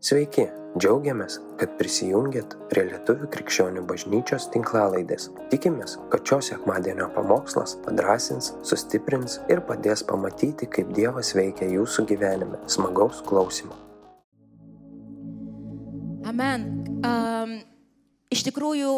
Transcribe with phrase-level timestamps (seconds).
[0.00, 0.46] Sveiki,
[0.80, 5.26] džiaugiamės, kad prisijungiat prie Lietuvų krikščionių bažnyčios tinklalaidės.
[5.52, 12.62] Tikimės, kad šios sekmadienio pamokslas padrasins, sustiprins ir padės pamatyti, kaip Dievas veikia jūsų gyvenime.
[12.64, 13.76] Smagaus klausimų.
[16.32, 16.64] Amen.
[17.04, 17.52] Um,
[18.32, 18.94] iš tikrųjų,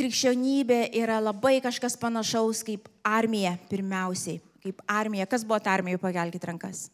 [0.00, 4.40] krikščionybė yra labai kažkas panašaus kaip armija pirmiausiai.
[4.64, 5.28] Kaip armija.
[5.28, 6.86] Kas buvo ta armija, pakelkite rankas.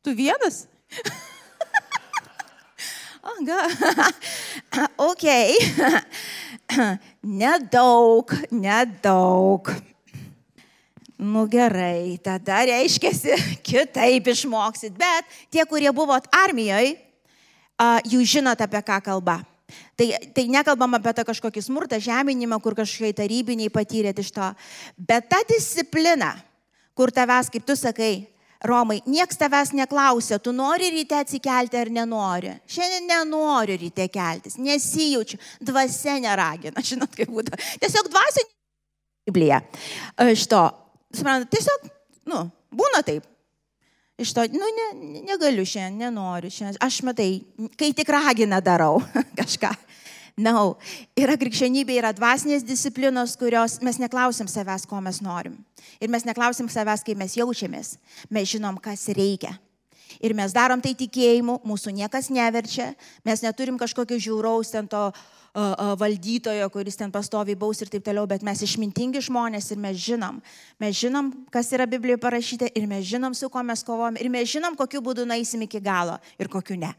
[0.00, 0.64] Tu vienas?
[3.22, 3.70] oh, gal.
[5.10, 5.26] ok.
[7.42, 9.72] nedaug, nedaug.
[11.22, 13.14] Nu gerai, tada reiškia,
[13.66, 14.96] kitaip išmoksit.
[14.98, 16.96] Bet tie, kurie buvot armijoje,
[18.10, 19.38] jūs žinot apie ką kalba.
[19.96, 24.48] Tai, tai nekalbam apie tą kažkokį smurtą, žeminimą, kur kažkokie tarybiniai patyrėt iš to.
[24.98, 26.34] Bet ta disciplina,
[26.98, 28.26] kur tavęs, kaip tu sakai,
[28.62, 32.52] Romai, nieks tavęs neklausia, tu nori ryte atsikelti ar nenori.
[32.70, 37.58] Šiandien nenoriu ryte keltis, nesijaučiu, dvasia neragina, žinot kaip būtų.
[37.82, 38.46] Tiesiog dvasia.
[39.26, 39.58] Biblija.
[40.30, 40.62] Iš to,
[41.14, 41.90] suprantate, tiesiog,
[42.30, 43.26] nu, būna taip.
[44.22, 44.88] Iš to, nu, ne,
[45.26, 46.78] negaliu šiandien, nenoriu šiandien.
[46.86, 47.30] Aš matai,
[47.80, 49.00] kai tik ragina darau
[49.40, 49.72] kažką.
[50.40, 50.78] No.
[51.18, 55.58] yra krikščionybė, yra dvasinės disciplinos, kurios mes neklausim savęs, ko mes norim.
[56.00, 57.98] Ir mes neklausim savęs, kaip mes jaučiamės.
[58.32, 59.58] Mes žinom, kas reikia.
[60.20, 62.92] Ir mes darom tai tikėjimu, mūsų niekas neverčia,
[63.24, 65.14] mes neturim kažkokio žiauraus ten to uh,
[65.54, 69.96] uh, valdytojo, kuris ten pastoviai baus ir taip toliau, bet mes išmintingi žmonės ir mes
[70.00, 70.40] žinom.
[70.82, 74.48] Mes žinom, kas yra Biblijoje parašyta ir mes žinom, su kuo mes kovojam ir mes
[74.52, 76.92] žinom, kokiu būdu naisim iki galo ir kokiu ne.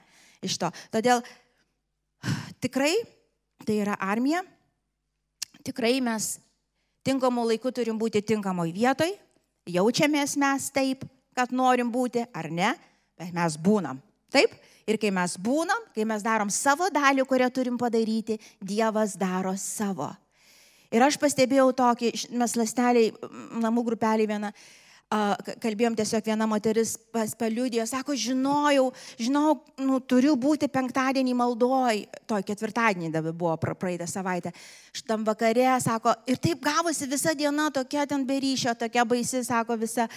[0.43, 0.71] Iš to.
[0.93, 1.21] Todėl
[2.63, 2.95] tikrai
[3.67, 4.43] tai yra armija.
[5.63, 6.37] Tikrai mes
[7.07, 9.13] tinkamu laiku turim būti tinkamoj vietoj.
[9.71, 12.73] Jaučiamės mes taip, kad norim būti, ar ne,
[13.19, 14.01] bet mes būnam.
[14.33, 14.51] Taip?
[14.89, 20.09] Ir kai mes būnam, kai mes darom savo dalį, kurią turim padaryti, Dievas daro savo.
[20.93, 23.13] Ir aš pastebėjau tokį, mes lasteliai,
[23.63, 24.51] namų grupeliai viena,
[25.61, 28.87] kalbėjom tiesiog viena moteris paliūdėjo, sako, žinojau,
[29.21, 34.53] žinau, nu, turiu būti penktadienį maldoj, to ketvirtadienį dabar buvo praeitą savaitę,
[34.95, 40.07] šitam vakare, sako, ir taip gavosi visa diena tokia ten beryšio, tokia baisi, sako visa.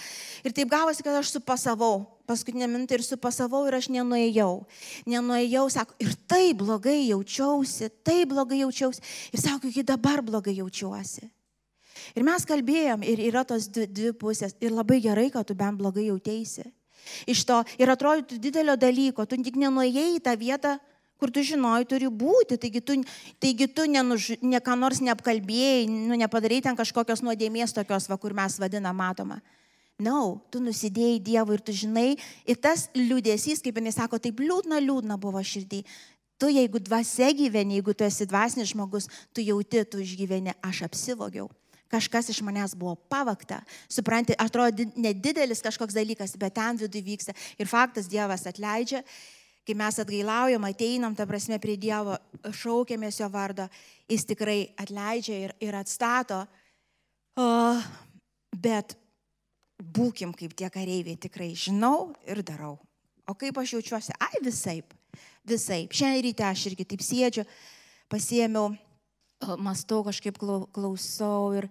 [0.47, 4.65] Ir taip gavosi, kad aš supasavau, paskutinę mintį ir supasavau ir aš nenuėjau.
[5.13, 9.05] Nenuėjau, sako, ir taip blogai jaučiausi, taip blogai jaučiausi.
[9.33, 11.36] Ir sako, iki dabar blogai jaučiuosi.
[12.15, 14.55] Ir mes kalbėjom, ir yra tos dvi, dvi pusės.
[14.63, 16.69] Ir labai gerai, kad tu bent blogai jautėsi.
[17.31, 20.77] Iš to ir atrodytų didelio dalyko, tu tik nenuėjai į tą vietą,
[21.21, 22.59] kur tu žinojai turi būti.
[22.61, 22.99] Taigi tu,
[23.43, 28.37] taigi tu nenuž, ne ką nors neapkalbėjai, nu, nepadarai ten kažkokios nuodėmės tokios, va, kur
[28.37, 29.41] mes vadinam matoma.
[29.97, 32.11] Na, no, tu nusidėjai Dievui ir tu žinai,
[32.45, 35.81] ir tas liūdėsys, kaip jinai sako, taip liūdna, liūdna buvo širdį.
[36.37, 41.49] Tu, jeigu dvasia gyveni, jeigu tu esi dvasinis žmogus, tu jauti, tu išgyveni, aš apsivogiau
[41.93, 43.61] kažkas iš manęs buvo pavakta.
[43.89, 47.35] Supranti, atrodo nedidelis kažkoks dalykas, bet ten viduje vyksta.
[47.59, 49.03] Ir faktas, Dievas atleidžia,
[49.67, 52.19] kai mes atgailaujam, ateinam, ta prasme, prie Dievo,
[52.55, 53.67] šaukėmės jo vardo,
[54.11, 56.45] jis tikrai atleidžia ir, ir atstato.
[57.37, 57.49] O,
[58.55, 58.97] bet
[59.77, 62.77] būkim kaip tie kareiviai, tikrai žinau ir darau.
[63.27, 64.15] O kaip aš jaučiuosi?
[64.23, 64.81] Ai, visai.
[65.47, 65.87] Visai.
[65.91, 67.45] Šiandien ryte aš irgi taip sėdžiu,
[68.11, 68.71] pasiemiau
[69.61, 71.69] mastau, kažkaip klausau ir,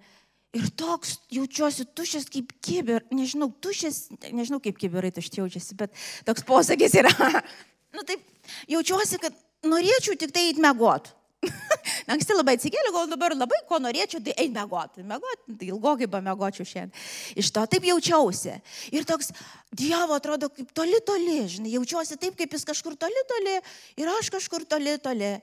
[0.56, 5.94] ir toks jaučiuosi tušęs kaip kibir, nežinau, tušęs, nežinau kaip kibirai tušti jaučiasi, bet
[6.28, 7.12] toks posakis yra.
[7.96, 8.24] nu taip,
[8.72, 11.14] jaučiuosi, kad norėčiau tik tai eiti mėgot.
[12.12, 15.06] Anksti labai atsikėliau, gal dabar labai ko norėčiau, tai eiti mėgoti.
[15.08, 17.06] Mėgoti, tai ilgokai pamėgočiau šiandien.
[17.42, 18.58] Iš to taip jaučiausi.
[18.96, 19.32] Ir toks
[19.76, 23.56] Dievo atrodo kaip toli toli, žinai, jaučiuosi taip, kaip jis kažkur toli toli
[24.02, 25.34] ir aš kažkur toli toli.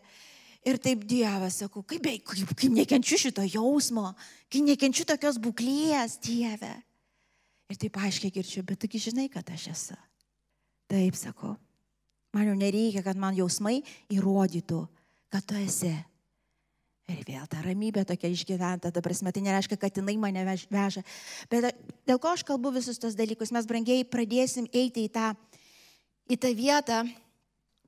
[0.62, 4.12] Ir taip Dievas, sakau, kaip, kaip, kaip nekenčiu šito jausmo,
[4.46, 6.70] kaip nekenčiu tokios būklės, Dieve.
[7.72, 9.98] Ir taip aiškiai girčiu, bet tu žinai, kad aš esu.
[10.92, 11.56] Taip sakau,
[12.36, 13.80] man jau nereikia, kad man jausmai
[14.12, 14.80] įrodytų,
[15.32, 15.94] kad tu esi.
[17.10, 21.02] Ir vėl ta ramybė tokia išgyventa, ta prasme, tai nereiškia, kad jinai mane veža.
[21.50, 21.72] Bet
[22.06, 25.32] dėl ko aš kalbu visus tos dalykus, mes brangiai pradėsim eiti į tą,
[26.30, 27.02] į tą vietą,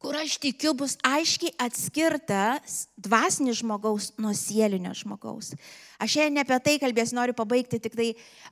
[0.05, 5.55] kur aš tikiu bus aiškiai atskirtas dvasinis žmogaus nuo sielinio žmogaus.
[5.97, 8.11] Aš šiandien apie tai kalbėsiu, noriu pabaigti tik tai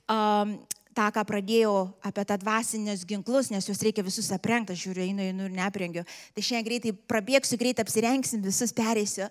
[0.09, 0.55] um,
[0.97, 1.75] tą, ką pradėjau
[2.09, 6.05] apie tą dvasinius ginklus, nes juos reikia visus aprengti, aš žiūriu, einu, einu ir neaprengiu.
[6.33, 9.29] Tai šiandien greitai prabėgsiu, greitai apsirengsim, visus pereisiu.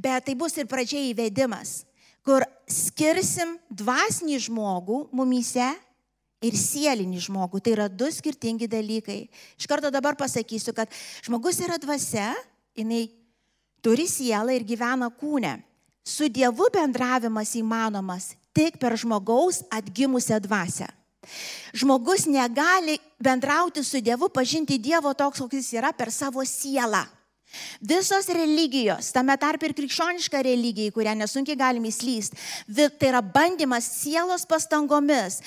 [0.00, 1.82] Bet tai bus ir pradžiai įvedimas,
[2.24, 5.68] kur skirsim dvasinį žmogų mumyse
[6.44, 7.60] ir sielinį žmogų.
[7.60, 9.22] Tai yra du skirtingi dalykai.
[9.60, 10.90] Iš karto dabar pasakysiu, kad
[11.24, 12.32] žmogus yra dvasia,
[12.76, 13.08] jinai
[13.84, 15.58] turi sielą ir gyvena kūne.
[16.04, 20.88] Su Dievu bendravimas įmanomas tik per žmogaus atgimusią dvasę.
[21.76, 27.04] Žmogus negali bendrauti su Dievu, pažinti Dievo toks, koks jis yra per savo sielą.
[27.80, 32.36] Visos religijos, tame tarp ir krikščioniška religija, į kurią nesunkiai galime įslysti,
[33.00, 35.40] tai yra bandymas sielos pastangomis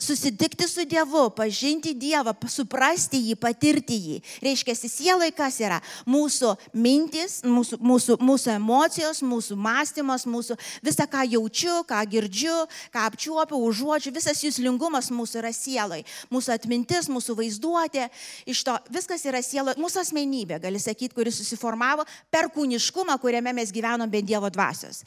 [0.00, 4.16] susitikti su Dievu, pažinti Dievą, suprasti jį, patirti jį.
[4.40, 5.80] Reiškia, sielai kas yra?
[6.08, 12.56] Mūsų mintis, mūsų, mūsų, mūsų emocijos, mūsų mąstymas, mūsų visą, ką jaučiu, ką girdžiu,
[12.94, 16.00] ką apčiuopiu, užuodžiu, visas jūslingumas mūsų yra sielai.
[16.32, 18.08] Mūsų atmintis, mūsų vaizduotė,
[18.48, 23.52] iš to viskas yra sielai, mūsų asmenybė, gali sakyti, kuris susitikti susiformavo per kūniškumą, kuriame
[23.56, 25.02] mes gyvenom be Dievo dvasios.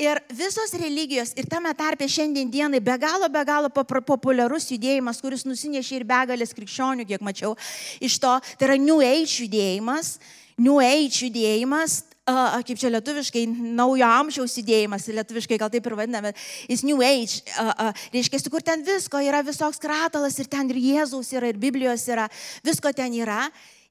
[0.00, 5.44] Ir visos religijos, ir tame tarpe šiandien dienai be galo, be galo populiarus judėjimas, kuris
[5.48, 7.56] nusinešė ir begalės krikščionių, kiek mačiau,
[8.00, 10.16] iš to, tai yra New Age judėjimas.
[10.60, 13.46] New Age judėjimas, uh, kaip čia lietuviškai,
[13.76, 16.32] naujo amžiaus judėjimas, lietuviškai gal taip ir vadiname,
[16.70, 20.80] jis New Age, uh, uh, reiškia, kur ten visko yra, visoks kratalas ir ten ir
[20.82, 22.28] Jėzaus yra, ir Biblijos yra,
[22.66, 23.46] visko ten yra.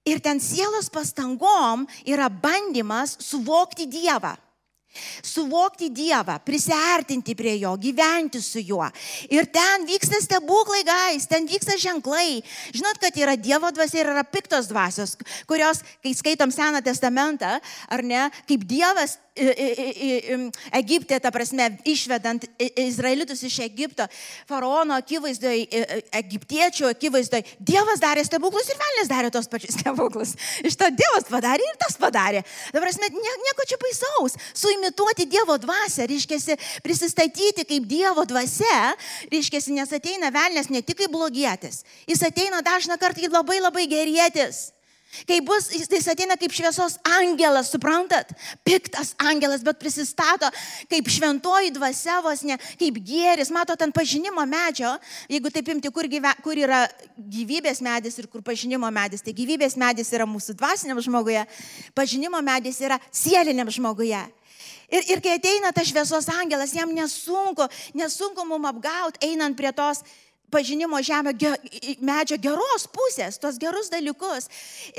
[0.06, 4.34] Ir ten sielos pastangom yra bandymas suvokti Dievą.
[5.24, 8.88] Suvokti Dievą, prisartinti prie Jo, gyventi su Juo.
[9.32, 12.42] Ir ten vyksta stebuklai, gais, ten vyksta ženklai.
[12.76, 15.16] Žinot, kad yra Dievo dvasia ir yra piktos dvasios,
[15.48, 17.58] kurios, kai skaitom Seną testamentą,
[17.90, 19.18] ar ne, kaip Dievas
[20.76, 24.04] Egipte, ta prasme, išvedant izraelitus iš Egipto,
[24.50, 25.70] faraono akivaizdoje,
[26.20, 30.36] egiptiečių akivaizdoje, Dievas darė stebuklus ir velnės darė tos pačius stebuklus.
[30.68, 32.44] Iš to Dievas padarė ir tas padarė.
[32.74, 34.36] Ta prasme, nieko čia baisaus.
[34.82, 38.96] Suimituoti Dievo dvasę, reiškia, prisistatyti kaip Dievo dvasia,
[39.30, 43.86] reiškia, nes ateina velnės ne tik kaip blogietis, jis ateina dažna kartą kaip labai labai
[43.86, 44.72] gerėtis.
[45.28, 48.32] Kai bus, jis ateina kaip šviesos angelas, suprantat?
[48.64, 50.50] Piktas angelas, bet prisistato
[50.90, 53.52] kaip šventoji dvasia vos ne, kaip gėris.
[53.54, 54.96] Matot, ant pažinimo medžio,
[55.30, 56.86] jeigu taip imti, kur, gyve, kur yra
[57.20, 61.44] gyvybės medis ir kur pažinimo medis, tai gyvybės medis yra mūsų dvasiniam žmoguje,
[61.94, 64.24] pažinimo medis yra sieliniam žmoguje.
[64.92, 70.04] Ir, ir kai ateina tas šviesos angelas, jam nesunku, nesunku mum apgauti, einant prie tos
[70.52, 71.52] pažinimo žemė ge,
[72.04, 74.50] medžio geros pusės, tos gerus dalykus.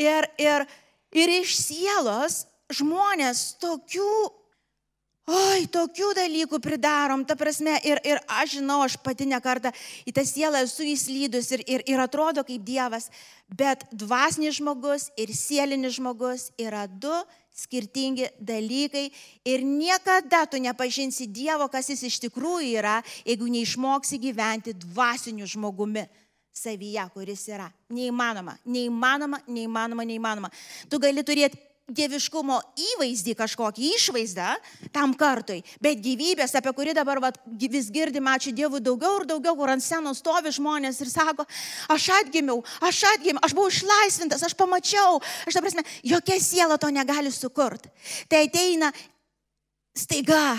[0.00, 0.64] Ir, ir,
[1.12, 4.14] ir iš sielos žmonės tokių,
[5.28, 9.74] oi, tokių dalykų pridarom, ta prasme, ir, ir aš žinau, aš pati nekartą
[10.08, 13.10] į tą sielą esu įslydus ir, ir, ir atrodo kaip Dievas,
[13.52, 17.12] bet dvasinis žmogus ir sielinis žmogus yra du
[17.52, 19.10] skirtingi dalykai
[19.44, 26.06] ir niekada tu nepažinsi Dievo, kas jis iš tikrųjų yra, jeigu neišmoksi gyventi dvasiniu žmogumi
[26.52, 27.68] savyje, kuris yra.
[27.92, 30.50] Neįmanoma, neįmanoma, neįmanoma, neįmanoma.
[30.88, 31.60] Tu gali turėti
[31.96, 32.58] dieviškumo
[32.92, 34.50] įvaizdį kažkokį išvaizdą
[34.94, 39.56] tam kartui, bet gyvybės, apie kurį dabar vat, vis girdim, ačiū Dievui, daugiau ir daugiau,
[39.58, 41.46] kur ant scenos stovi žmonės ir sako,
[41.92, 46.90] aš atgimiau, aš atgimiau, aš buvau išlaisvintas, aš pamačiau, aš ta prasme, jokia siela to
[46.92, 47.92] negali sukurti.
[48.28, 48.92] Tai ateina
[49.96, 50.56] staiga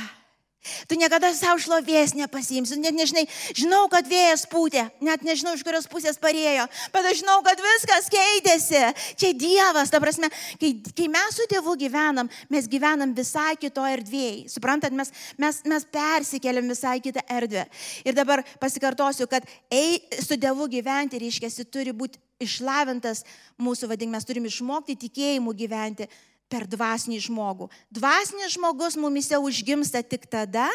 [0.88, 5.89] Tu niekada savo šlovės nepasiimsi, net nežinai, žinau, kad vėjas pūtė, net nežinau, iš kurios
[5.92, 8.83] pusės parėjo, bet aš žinau, kad viskas keitėsi.
[9.19, 10.31] Čia Dievas, ta prasme,
[10.62, 14.48] kai, kai mes su Dievu gyvenam, mes gyvenam visai kito erdvėjai.
[14.55, 17.67] Suprantat, mes, mes, mes persikeliam visai kitą erdvę.
[18.08, 23.25] Ir dabar pasikartosiu, kad ei, su Dievu gyventi, reiškia, turi būti išlavintas
[23.60, 26.08] mūsų, vadink, mes turime išmokti tikėjimu gyventi
[26.53, 27.69] per dvasinį žmogų.
[27.93, 30.69] Dvasinis žmogus mumise užgimsta tik tada,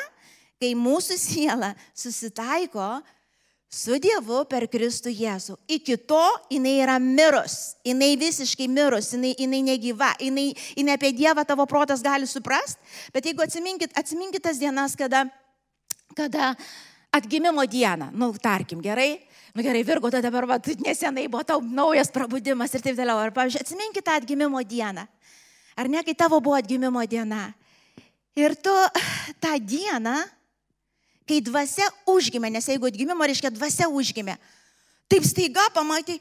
[0.58, 2.98] kai mūsų siela susitaiko
[3.70, 5.58] su Dievu per Kristų Jėzų.
[5.78, 11.44] Iki to jinai yra mirus, jinai visiškai mirus, jinai, jinai negyva, jinai, jinai apie Dievą
[11.46, 12.80] tavo protas gali suprast,
[13.14, 15.26] bet jeigu atsiminkit, atsiminkit tas dienas, kada,
[16.16, 16.54] kada
[17.14, 19.20] atgimimo diena, nu, tarkim, gerai,
[19.52, 23.36] nu gerai, Virgo, tai dabar, va, nesenai buvo tau naujas prabudimas ir taip toliau, ar,
[23.36, 25.04] pavyzdžiui, atsiminkit tą atgimimo dieną.
[25.78, 27.52] Ar ne, kai tavo buvo atgimimo diena?
[28.38, 28.72] Ir tu
[29.42, 30.16] tą dieną,
[31.28, 34.34] kai dvasia užgimė, nes jeigu atgimimo reiškia dvasia užgimė,
[35.10, 36.18] taip staiga pamatai,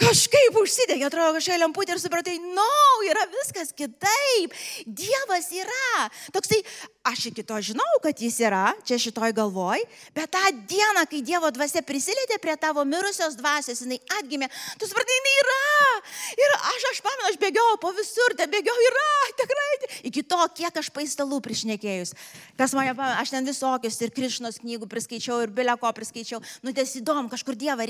[0.00, 4.54] kažkaip užsidegė, atrodo, kažkokia lemputė ir supratai, na, no, yra viskas kitaip.
[4.86, 6.06] Dievas yra.
[6.34, 6.62] Toksai
[7.04, 9.80] aš iki to žinau, kad jis yra, čia šitoj galvoj,
[10.14, 15.16] bet tą dieną, kai Dievo dvasia prisilietė prie tavo mirusios dvasios, jinai atgimė, tu supratai,
[15.16, 15.60] jinai yra.
[16.36, 19.08] Ir aš, aš pamenu, aš bėgiau po visur, te bėgiau, yra,
[19.40, 19.70] tikrai.
[20.10, 22.12] Iki to, kiek aš paistalų prišnekėjus.
[22.60, 26.42] Kas mane pamenu, aš ten visokius ir Krišnos knygų priskaičiau, ir Bileko priskaičiau.
[26.64, 27.88] Nu, ties įdomu, kažkur Dievą,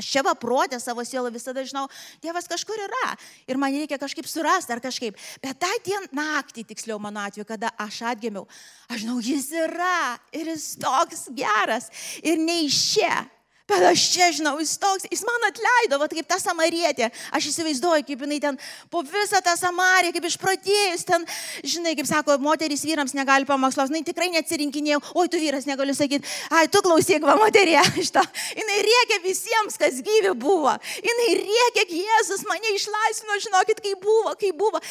[0.00, 1.86] aš čia va protė savo sielą visada žinau,
[2.24, 3.12] Dievas kažkur yra.
[3.48, 5.20] Ir man reikia kažkaip surasti ar kažkaip.
[5.44, 8.45] Bet tą dieną, naktį, tiksliau mano atveju, kada aš atgimiau,
[8.86, 11.90] Aš žinau, jis yra ir jis toks geras
[12.22, 13.24] ir ne iš čia.
[13.66, 17.08] Bet aš čia žinau, jis toks, jis man atleido, va kaip ta samarietė.
[17.34, 18.58] Aš įsivaizduoju, kaip jinai ten
[18.92, 21.26] po visą tą samariją, kaip išpratėjus ten,
[21.66, 26.30] žinai, kaip sako, moterys vyrams negali pamokslos, jinai tikrai neatsirinkinėjau, oi tu vyras negaliu sakyti,
[26.54, 28.22] ai tu klausyk, va moterė, šitą.
[28.54, 30.78] Jinai rėkia visiems, kas gyvi buvo.
[31.02, 34.82] Jinai rėkia, Jėzus mane išlaisvino, žinokit, kaip buvo, kaip buvo.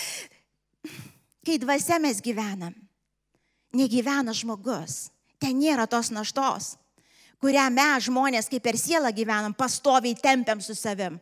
[1.47, 2.75] Kai dvasia mes gyvenam
[3.75, 5.09] negyvena žmogus.
[5.39, 6.75] Ten nėra tos naštos,
[7.43, 11.19] kurią mes žmonės kaip per sielą gyvenam, pastoviai tempiam su savim.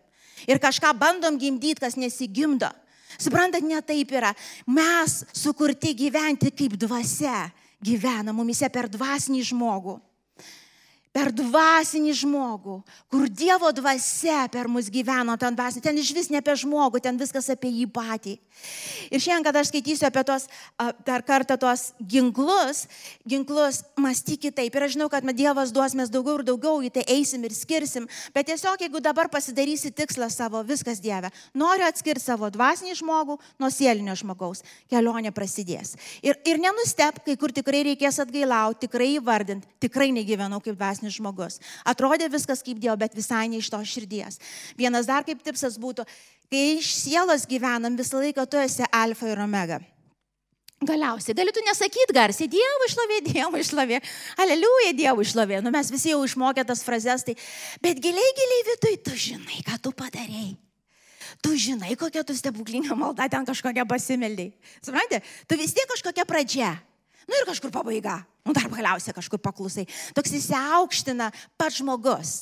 [0.48, 2.70] Ir kažką bandom gimdyti, kas nesigimdo.
[3.18, 4.34] Suprantat, ne taip yra.
[4.66, 7.50] Mes sukurti gyventi kaip dvasia
[7.84, 10.00] gyvena mumise per dvasinį žmogų
[11.14, 12.80] per dvasinį žmogų,
[13.14, 17.20] kur Dievo dvasia per mus gyveno, ten dvasinį, ten iš vis ne apie žmogų, ten
[17.22, 18.34] viskas apie jį patį.
[19.14, 20.48] Ir šiandien, kad aš skaitysiu apie tos,
[21.06, 22.86] dar kartą tos ginklus,
[23.30, 24.74] ginklus mąstyk kitaip.
[24.74, 28.06] Ir aš žinau, kad Dievas duos mes daugiau ir daugiau, į tai eisim ir skirsim,
[28.34, 33.70] bet tiesiog jeigu dabar pasidarysi tikslą savo, viskas Dieve, noriu atskirti savo dvasinį žmogų nuo
[33.74, 35.96] sielinio žmogaus, kelionė prasidės.
[36.26, 41.20] Ir, ir nenustep, kai kur tikrai reikės atgailauti, tikrai įvardinti, tikrai negyvenau kaip dvasinį dvasnis
[41.20, 41.60] žmogus.
[41.86, 44.40] Atrodė viskas kaip Dievo, bet visai ne iš to širdies.
[44.78, 46.06] Vienas dar kaip tipsas būtų,
[46.50, 49.82] kai iš sielos gyvenam, visą laiką tu esi alfa ir omega.
[50.84, 54.02] Galiausiai, galėtų nesakyti garsiai, Dievo išlovė, Dievo išlovė,
[54.38, 55.62] aleliuja, Dievo išlovė.
[55.64, 57.38] Nu, mes visi jau išmokė tas frazes, tai,
[57.82, 60.58] bet giliai, giliai viduje tu žinai, ką tu padarėjai.
[61.44, 64.52] Tu žinai, kokia tu stebuklinga malda ten kažkokia pasimeldai.
[64.84, 66.76] Suprantate, tu vis tiek kažkokia pradžia.
[67.32, 68.20] Nu ir kažkur pabaiga.
[68.44, 69.86] Nu dar galiausiai kažkur paklusai.
[70.16, 72.42] Toks įsiaukština pats žmogus.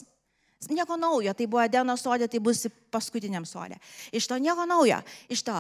[0.70, 3.80] Nieko naujo, tai buvo Edeno sodė, tai bus paskutiniam sodė.
[4.14, 5.00] Iš to nieko naujo.
[5.34, 5.56] Iš to,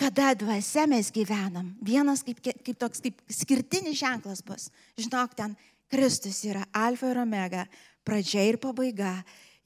[0.00, 4.68] kada dvasia mes gyvenam, vienas kaip, kaip toks kaip skirtinis ženklas bus.
[5.00, 5.56] Žinok, ten
[5.88, 7.64] Kristus yra alfa ir omega,
[8.04, 9.18] pradžia ir pabaiga.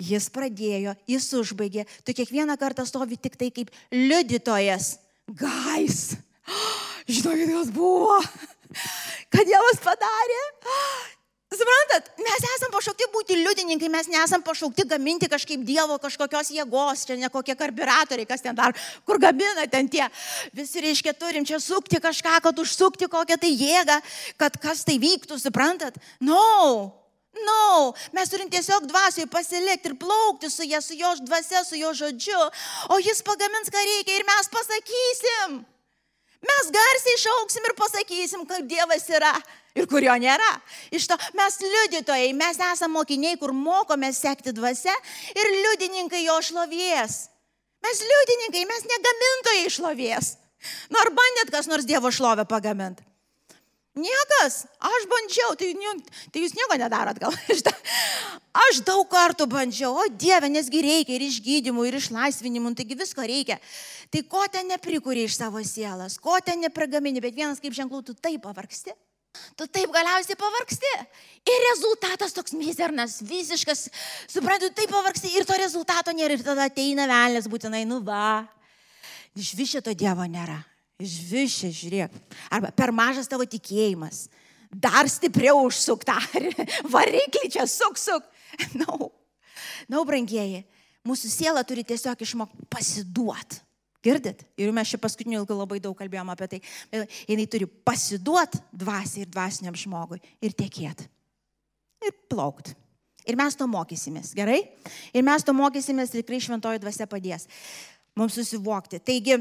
[0.02, 1.84] Jis pradėjo, jis užbaigė.
[2.02, 4.96] Tu kiekvieną kartą stovi tik tai kaip liudytojas.
[5.30, 6.16] Gais.
[7.06, 8.16] Žinokit, kas buvo
[9.32, 10.40] kad Dievas padarė.
[11.52, 17.18] Suprantat, mes esame pašaukti būti liudininkai, mes nesame pašaukti gaminti kažkaip Dievo kažkokios jėgos, čia
[17.20, 18.72] ne kokie karburatoriai, kas ten dar,
[19.04, 20.06] kur gamina ten tie.
[20.56, 24.00] Visi reiškia, turim čia sukti kažką, kad užsukti kokią tai jėgą,
[24.40, 26.00] kad kas tai vyktų, suprantat?
[26.24, 26.98] No,
[27.32, 31.94] No, mes turim tiesiog dvasiai pasilikti ir plaukti su ja, su jo dvasia, su jo
[31.96, 32.40] žodžiu,
[32.92, 35.62] o jis pagamins, ką reikia ir mes pasakysim.
[36.42, 39.32] Mes garsiai šauksim ir pasakysim, kad Dievas yra
[39.78, 40.50] ir kur jo nėra.
[40.94, 44.94] Iš to mes liudytojai, mes esame mokiniai, kur mokome sekti dvasia
[45.36, 47.20] ir liudininkai jo šlovės.
[47.82, 50.34] Mes liudininkai, mes negamintojai šlovės.
[50.90, 53.06] Nu ar bandėt kas nors Dievo šlovę pagaminti?
[53.92, 55.74] Niekas, aš bandžiau, tai,
[56.32, 57.34] tai jūs nieko nedarot gal.
[58.62, 63.58] Aš daug kartų bandžiau, o Dieve, nesgi reikia ir išgydymų, ir išlaisvinimų, taigi visko reikia.
[64.12, 68.16] Tai ko ten neprikūrė iš savo sielas, ko ten nepragamini, bet vienas kaip ženklų, tu
[68.16, 68.96] taip pavargsti.
[69.56, 70.92] Tu taip galiausiai pavargsti.
[71.48, 73.86] Ir rezultatas toks mizernas, visiškas,
[74.28, 76.36] suprantu, taip pavargsti ir to rezultato nėra.
[76.36, 78.44] Ir tada ateina velnės būtinai, nu va.
[79.36, 80.60] Iš vis šito Dievo nėra.
[81.02, 82.14] Žvišė, žiūrėk.
[82.52, 84.26] Arba per mažas tavo tikėjimas.
[84.72, 86.16] Dar stipriau užsuk tą
[86.94, 88.24] variklį čia, suk, suk.
[88.76, 89.10] Na, no.
[89.88, 90.62] na, no, brangieji,
[91.08, 93.60] mūsų siela turi tiesiog išmokti pasiduot.
[94.02, 94.42] Girdit?
[94.58, 96.60] Ir mes čia paskutiniu ilgu labai daug kalbėjom apie tai.
[97.30, 101.04] Jinai turi pasiduot dvasiai ir dvasiniam žmogui ir tiekėt.
[102.02, 102.72] Ir plaukt.
[103.28, 104.58] Ir mes to mokysimės, gerai?
[105.14, 107.46] Ir mes to mokysimės ir tikrai šventoji dvasia padės
[108.18, 109.00] mums susivokti.
[109.00, 109.38] Taigi,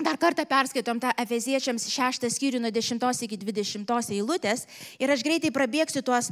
[0.00, 4.66] Dar kartą perskaitom tą Efeziečiams 6 skyrių nuo 10 iki 20 eilutės
[4.98, 6.30] ir aš greitai prabėgsiu tuos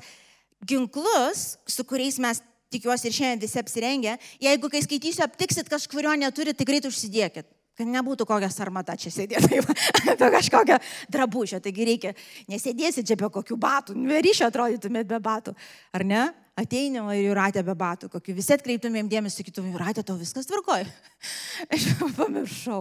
[0.64, 2.40] ginklus, su kuriais mes
[2.72, 4.16] tikiuosi ir šiandien visi apsirengę.
[4.42, 7.48] Jeigu kai skaitysiu aptiksit kažkurio neturi, tai greit užsidėkit.
[7.78, 9.60] Kad nebūtų kokia sarmata čia sėdėti,
[10.12, 10.80] apie kažkokią
[11.14, 11.60] drabužę.
[11.62, 12.14] Taigi reikia,
[12.50, 15.54] nesėdėsit čia be kokių batų, neryšio atrodytumėt be batų,
[15.94, 16.24] ar ne?
[16.58, 20.88] Ateinimo ir jūratė be batų, kokiu visi atkreiptumėm dėmesį, sakytum, jūratė, tau viskas tvarkoja.
[21.76, 21.86] Aš
[22.16, 22.80] pamiršau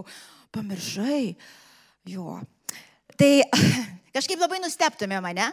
[0.51, 1.35] pamiršai.
[2.07, 2.39] Jo.
[3.17, 3.31] Tai
[4.15, 5.51] kažkaip labai nusteptume mane,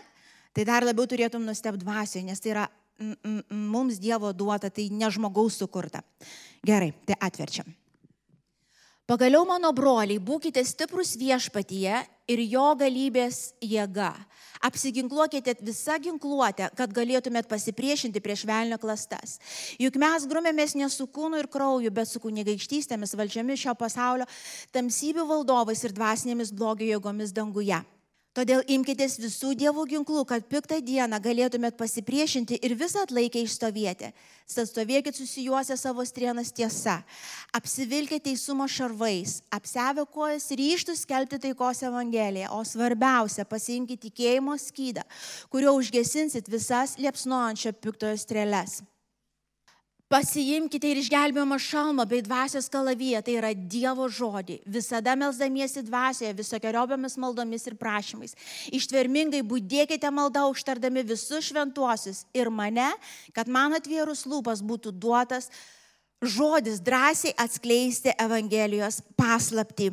[0.55, 2.67] tai dar labiau turėtum nustebti dvasioje, nes tai yra
[3.51, 6.05] mums Dievo duota, tai ne žmogaus sukurta.
[6.67, 7.67] Gerai, tai atverčiam.
[9.05, 11.99] Pagaliau, mano broliai, būkite stiprus viešpatyje
[12.33, 14.15] ir jo galybės jėga.
[14.65, 19.37] Apsiginkluokite visą ginkluotę, kad galėtumėt pasipriešinti prieš velnio klastas.
[19.77, 24.25] Juk mes grumėmės ne su kūnu ir krauju, bet su kunigaikštystėmis valdžiomis šio pasaulio,
[24.73, 27.85] tamsybių valdovais ir dvasinėmis blogio jėgomis danguje.
[28.35, 34.09] Todėl imkite visų dievų ginklų, kad piktą dieną galėtumėt pasipriešinti ir visą atlaikę išstovėti.
[34.50, 36.97] Stovėkit susijuose savo strienas tiesa.
[37.55, 45.07] Apsivilkite teisumo šarvais, apsevę kojas ryštus skelbti taikos evangeliją, o svarbiausia, pasiimkite tikėjimo skydą,
[45.55, 48.83] kuriuo užgesinsit visas liepsnojančio piktojo strėlės.
[50.13, 57.17] Pasiimkite ir išgelbėjimą šalmą bei dvasios kalaviją, tai yra Dievo žodį, visada melzdamiesi dvasioje, visokiojobiomis
[57.19, 58.37] maldomis ir prašymais.
[58.77, 62.91] Ištvermingai būdėkite maldą užtardami visus šventuosius ir mane,
[63.33, 65.49] kad man atvėrus lūpas būtų duotas
[66.21, 69.91] žodis drąsiai atskleisti Evangelijos paslapti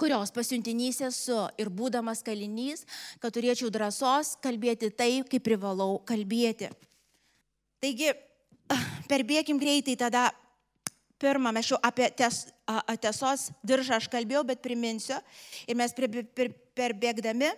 [0.00, 2.86] kurios pasiuntinys esu ir būdamas kalinys,
[3.20, 6.70] kad turėčiau drąsos kalbėti taip, kaip privalau kalbėti.
[7.82, 8.12] Taigi,
[9.10, 10.30] perbėkim greitai tada.
[11.22, 15.20] Pirmą, mes jau apie ties, a, tiesos diržą aš kalbėjau, bet priminsiu.
[15.70, 17.52] Ir mes per, per, perbėgdami,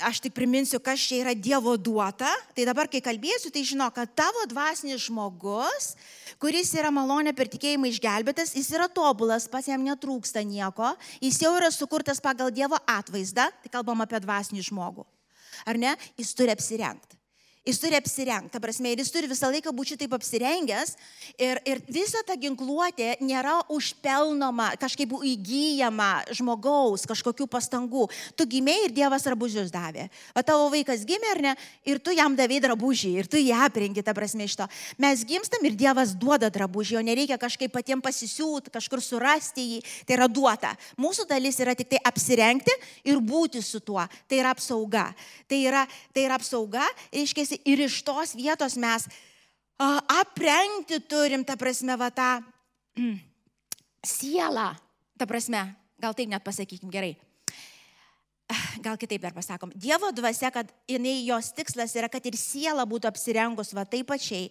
[0.00, 2.30] aš tik priminsiu, kas čia yra Dievo duota.
[2.54, 5.92] Tai dabar, kai kalbėsiu, tai žinau, kad tavo dvasinis žmogus,
[6.42, 11.52] kuris yra malonė per tikėjimą išgelbėtas, jis yra tobulas, pas jam netrūksta nieko, jis jau
[11.58, 15.06] yra sukurtas pagal Dievo atvaizdą, tai kalbam apie dvasinį žmogų.
[15.68, 15.96] Ar ne?
[16.18, 17.18] Jis turi apsirengti.
[17.62, 20.96] Jis turi apsirengti, ta prasme, ir jis turi visą laiką būti taip apsirengęs.
[21.38, 28.08] Ir, ir visa ta ginkluotė nėra užpelnoma, kažkaip įgyjama žmogaus kažkokių pastangų.
[28.34, 30.08] Tu gimėjai ir Dievas drabužius davė.
[30.34, 31.52] O tavo vaikas gimė ar ne,
[31.86, 34.66] ir tu jam davai drabužį, ir tu ją aprengi, ta prasme, iš to.
[34.98, 39.80] Mes gimstam ir Dievas duoda drabužį, o nereikia kažkaip patiems pasisiūt, kažkur surasti jį.
[40.10, 40.74] Tai yra duota.
[40.98, 42.74] Mūsų dalis yra tik tai apsirengti
[43.06, 44.02] ir būti su tuo.
[44.26, 45.06] Tai yra apsauga.
[45.46, 49.08] Tai yra, tai yra apsauga, reiškia, mėnesį ir iš tos vietos mes
[49.78, 52.42] aprengti turim, ta prasme, va tą
[52.96, 53.18] mm,
[54.04, 54.76] sielą,
[55.18, 57.16] ta prasme, gal taip net pasakykim gerai.
[58.84, 59.72] Gal kitaip dar pasakom.
[59.74, 64.50] Dievo dvasia, kad jinai jos tikslas yra, kad ir siela būtų apsirengus va taip pačiai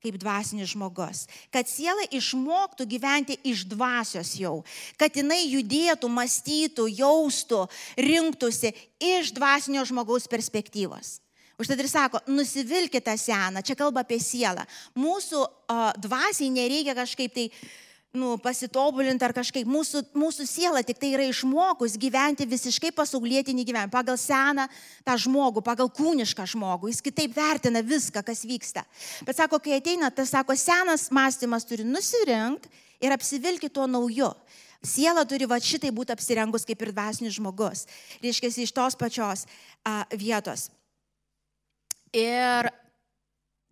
[0.00, 1.26] kaip dvasinis žmogus.
[1.52, 4.62] Kad siela išmoktų gyventi iš dvasios jau.
[4.96, 7.66] Kad jinai judėtų, mąstytų, jaustų,
[7.98, 11.18] rinktųsi iš dvasinio žmogaus perspektyvos.
[11.60, 14.64] Užtat ir sako, nusivilkite seną, čia kalba apie sielą.
[14.96, 17.50] Mūsų o, dvasiai nereikia kažkaip tai
[18.16, 19.68] nu, pasitobulinti ar kažkaip.
[19.68, 24.66] Mūsų, mūsų siela tik tai yra išmokus gyventi visiškai pasaulietinį gyvenimą, pagal seną
[25.06, 26.90] tą žmogų, pagal kūnišką žmogų.
[26.90, 28.86] Jis kitaip vertina viską, kas vyksta.
[29.28, 32.72] Bet sako, kai ateina, tas sako, senas mąstymas turi nusirinkti
[33.04, 34.32] ir apsivilkti tuo nauju.
[34.80, 37.84] Siela turi va šitai būti apsirengus kaip ir dvasinis žmogus.
[38.24, 39.44] Reiškia, iš tos pačios
[39.84, 40.70] a, vietos.
[42.16, 42.70] Ir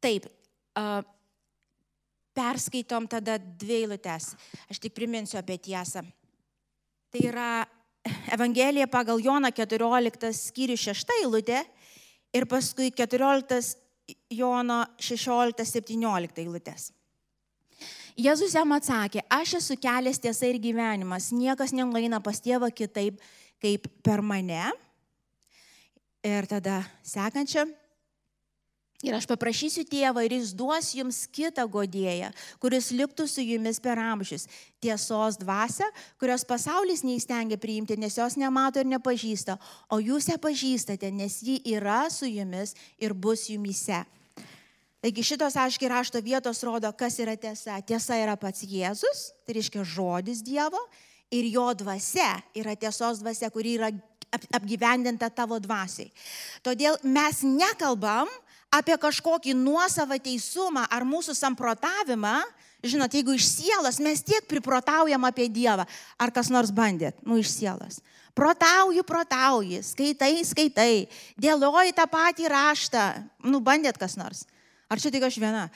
[0.03, 0.29] taip,
[0.79, 1.01] uh,
[2.39, 4.35] perskaitom tada dvi eilutes.
[4.71, 6.05] Aš tik priminsiu apie tiesą.
[7.11, 7.51] Tai yra
[8.35, 11.65] Evangelija pagal Joną 14 skyrių 6 eilutė
[12.37, 13.75] ir paskui 14
[14.31, 16.93] Jono 16-17 eilutės.
[18.19, 23.21] Jėzus jam atsakė, aš esu kelias tiesa ir gyvenimas, niekas nenueina pas tėvą kitaip
[23.63, 24.73] kaip per mane.
[26.27, 27.69] Ir tada sekančia
[29.07, 34.01] Ir aš paprašysiu tėvą ir jis duos jums kitą godėją, kuris liktų su jumis per
[34.03, 34.49] amžius.
[34.83, 35.87] Tiesos dvasia,
[36.19, 39.55] kurios pasaulis neįstengia priimti, nes jos nemato ir nepažįsta,
[39.95, 44.03] o jūs ją pažįstate, nes ji yra su jumis ir bus jumise.
[44.99, 47.79] Taigi šitos aiškiai rašto vietos rodo, kas yra tiesa.
[47.87, 50.81] Tiesa yra pats Jėzus, tai reiškia žodis Dievo,
[51.31, 53.93] ir jo dvasia yra tiesos dvasia, kuri yra
[54.59, 56.11] apgyvendinta tavo dvasiai.
[56.67, 58.27] Todėl mes nekalbam,
[58.73, 62.37] apie kažkokį nuosavą teisumą ar mūsų samprotavimą,
[62.85, 65.87] žinot, jeigu iš sielos mes tiek priprotaujam apie Dievą,
[66.19, 68.03] ar kas nors bandėt, nu iš sielos.
[68.39, 71.09] Protauji, protauji, skaitai, skaitai,
[71.41, 73.07] dėlioji tą patį raštą,
[73.51, 74.45] nu bandėt kas nors.
[74.89, 75.67] Ar čia tik aš viena?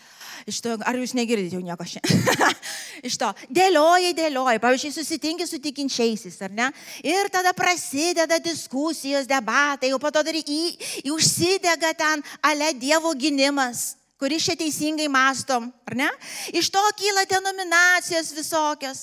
[0.48, 2.54] Iš to, ar jūs negirdite jau nieko šiandien?
[3.08, 4.60] Iš to, dėlioji, dėlioji.
[4.62, 6.70] Pavyzdžiui, susitinki su tikinčiaisiais, ar ne?
[7.04, 10.60] Ir tada prasideda diskusijos, debatai, o po to dar į,
[11.04, 16.06] į užsidega ten ale Dievo gynimas kuris čia teisingai mastom, ar ne?
[16.54, 19.00] Iš to kyla denominacijos visokios.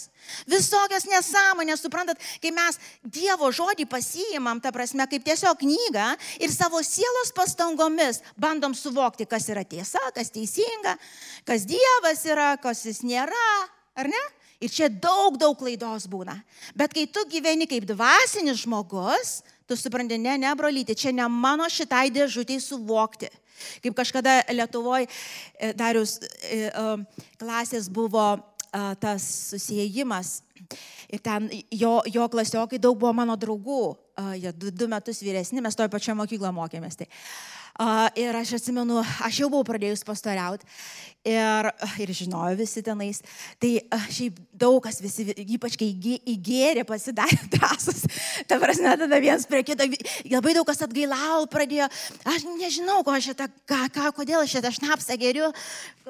[0.48, 6.06] Visokias nesąmonės, suprantat, kai mes Dievo žodį pasijimam, ta prasme, kaip tiesiog knygą
[6.40, 10.96] ir savo sielos pastangomis bandom suvokti, kas yra tiesa, kas teisinga,
[11.50, 13.50] kas Dievas yra, kas jis nėra,
[14.00, 14.24] ar ne?
[14.60, 16.36] Ir čia daug, daug klaidos būna.
[16.76, 21.68] Bet kai tu gyveni kaip dvasinis žmogus, tu supranti, ne, ne, brolyti, čia ne mano
[21.72, 23.32] šitai dėžutėj suvokti.
[23.84, 25.10] Kaip kažkada Lietuvoje
[25.80, 26.88] darius e, e,
[27.42, 28.32] klasės buvo
[29.02, 30.44] tas susijimas.
[31.10, 33.80] Ir ten jo, jo klasiokai daug buvo mano draugų,
[34.38, 37.00] jie du, du metus vyresni, mes toje pačioje mokykloje mokėmės.
[37.00, 37.08] Tai.
[38.20, 40.68] Ir aš atsimenu, aš jau buvau pradėjus pastoriauti
[41.28, 43.22] ir, ir žinojo visi tenais.
[43.60, 43.72] Tai
[44.12, 45.90] šiaip daug kas visi, ypač kai
[46.34, 48.06] įgėrė, pasidarė drąsus.
[48.50, 49.88] Ta prasme, tada vienas prie kito,
[50.32, 51.90] labai daug kas atgailau pradėjo.
[52.30, 55.52] Aš nežinau, ko aš šitą, ką, ką, kodėl aš šitą šnapsą geriu.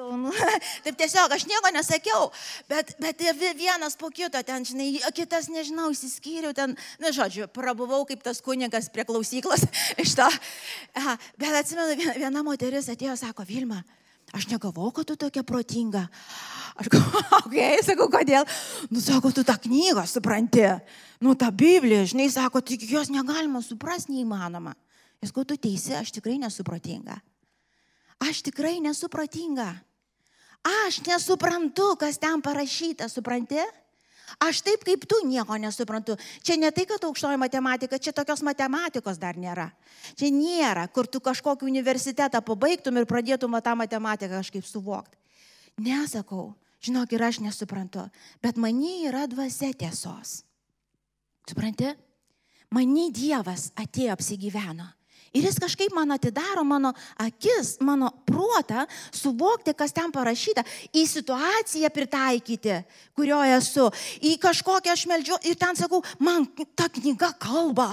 [0.00, 0.32] Nu,
[0.84, 2.30] taip tiesiog, aš nieko nesakiau,
[2.70, 3.20] bet, bet
[3.58, 8.88] vienas po kito, ten, žinai, kitas, nežinau, įsiskyriau ten, na, žodžiu, prabuvau kaip tas kunigas
[8.92, 9.66] prie klausyklos
[10.02, 10.28] iš to.
[11.40, 13.82] Bet atsimenu, viena moteris atėjo, sako, Vilma,
[14.32, 16.06] Aš negalvoju, kad tu tokia protinga.
[16.78, 18.46] Aš galvoju, okay, sakau, kodėl?
[18.90, 20.68] Nu, sako, tu tą knygą supranti.
[21.18, 24.76] Nu, tą Bibliją, žinai, sako, tik jos negalima suprasti, neįmanoma.
[25.20, 27.18] Jis, ko tu teisi, aš tikrai nesupratinga.
[28.22, 29.72] Aš tikrai nesupratinga.
[30.86, 33.58] Aš nesuprantu, kas ten parašyta, supranti?
[34.38, 36.16] Aš taip kaip tu nieko nesuprantu.
[36.46, 39.70] Čia ne tai, kad aukštoji matematika, čia tokios matematikos dar nėra.
[40.14, 45.18] Čia nėra, kur tu kažkokį universitetą pabaigtum ir pradėtum tą matematiką kažkaip suvokti.
[45.80, 46.52] Nesakau,
[46.84, 48.04] žinok, ir aš nesuprantu,
[48.42, 50.42] bet many yra dvasia tiesos.
[51.48, 51.90] Supranti?
[52.70, 54.86] Many Dievas atėjo apsigyveno.
[55.30, 56.90] Ir jis kažkaip man atidaro mano
[57.22, 58.82] akis, mano protą,
[59.14, 62.80] suvokti, kas ten parašyta, į situaciją pritaikyti,
[63.14, 63.86] kurioje esu,
[64.26, 67.92] į kažkokią aš meldžiu ir ten sakau, man ta knyga kalba.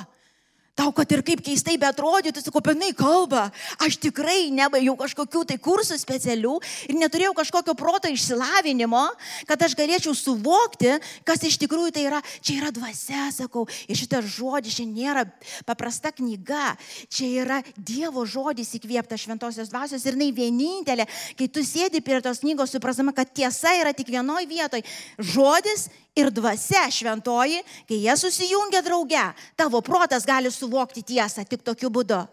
[0.78, 3.48] Tau, kad ir kaip keistai betrodytų, sakau, pilnai kalba.
[3.82, 6.54] Aš tikrai nebaigiau kažkokių tai kursų specialių
[6.86, 9.02] ir neturėjau kažkokio proto išsilavinimo,
[9.50, 10.94] kad aš galėčiau suvokti,
[11.26, 12.22] kas iš tikrųjų tai yra.
[12.46, 13.66] Čia yra dvasia, sakau.
[13.90, 15.26] Ir šitas žodis čia nėra
[15.66, 16.76] paprasta knyga.
[17.10, 21.10] Čia yra Dievo žodis įkvėptas šventosios dvasios ir jinai vienintelė,
[21.40, 24.86] kai tu sėdi prie tos knygos, suprasdama, kad tiesa yra tik vienoje vietoje.
[25.18, 25.88] Žodis
[26.18, 29.22] ir dvasia šventoji, kai jie susijungia drauge,
[29.58, 30.67] tavo protas gali suvokti
[31.04, 32.28] tiesą tik tokiu būdu.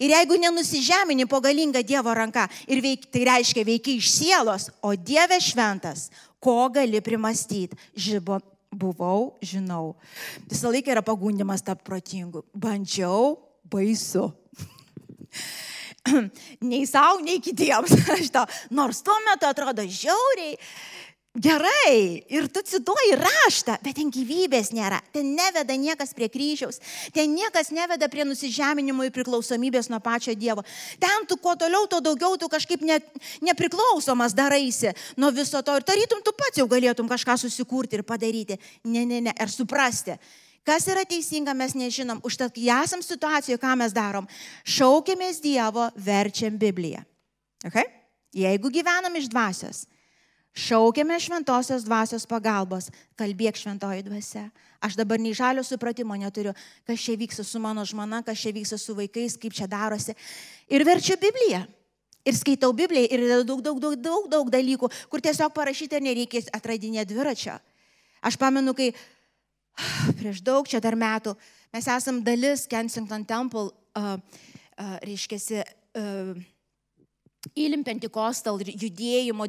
[0.00, 4.94] Ir jeigu nenusižemini po galingą Dievo ranką, ir veik, tai reiškia veikia iš sielos, o
[4.94, 9.96] Dieve šventas, ko gali primastyti, žybo, buvau, žinau.
[10.50, 12.44] Visą laiką yra pagundimas tapti protingu.
[12.54, 13.38] Bandžiau,
[13.70, 14.30] baisu.
[16.70, 17.92] nei savo, nei kitiems.
[18.76, 20.56] Nors tuo metu atrodo žiauriai,
[21.38, 26.80] Gerai, ir tu cituoji raštą, bet ten gyvybės nėra, ten neveda niekas prie kryžiaus,
[27.14, 30.64] ten niekas neveda prie nusižeminimo ir priklausomybės nuo pačio Dievo.
[30.98, 32.98] Ten tu kuo toliau, tuo daugiau tu kažkaip ne,
[33.46, 38.58] nepriklausomas daraisi nuo viso to ir tarytum tu pats jau galėtum kažką susikurti ir padaryti.
[38.90, 40.18] Ne, ne, ne, ir suprasti.
[40.66, 42.18] Kas yra teisinga, mes nežinom.
[42.26, 44.26] Užtat, kai esam situacijoje, ką mes darom,
[44.66, 47.06] šaukėmės Dievo, verčiam Bibliją.
[47.70, 47.86] Okay?
[48.34, 49.86] Jeigu gyvenam iš dvasios,
[50.56, 54.48] Šaukėme šventosios dvasios pagalbos, kalbėk šventoji dvasia.
[54.82, 56.54] Aš dabar nei žalio supratimo neturiu,
[56.88, 60.16] kas čia vyksta su mano žmona, kas čia vyksta su vaikais, kaip čia darosi.
[60.66, 61.62] Ir verčiu Bibliją.
[62.26, 67.14] Ir skaitau Bibliją ir daug, daug, daug, daug, daug dalykų, kur tiesiog parašyti nereikia atradinėti
[67.14, 67.56] dviračio.
[68.20, 68.90] Aš pamenu, kai
[70.18, 71.36] prieš daug čia dar metų
[71.72, 74.16] mes esam dalis Kensington Temple, uh,
[74.78, 76.34] uh, reiškia, uh,
[77.56, 79.46] Ilim Pentikostal judėjimo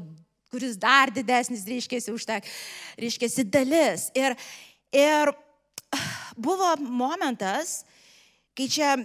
[0.52, 2.40] kuris dar didesnis, reiškėsi už tą,
[3.00, 4.10] reiškėsi dalis.
[4.18, 4.36] Ir,
[4.92, 5.32] ir
[6.48, 7.82] buvo momentas,
[8.58, 8.98] kai čia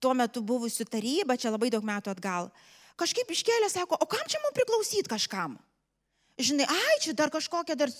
[0.00, 2.50] tuo metu buvusi taryba, čia labai daug metų atgal,
[3.00, 5.56] kažkaip iškėlė, sako, o kam čia mums priklausyti kažkam?
[6.34, 7.92] Žinai, ai, čia dar kažkokia dar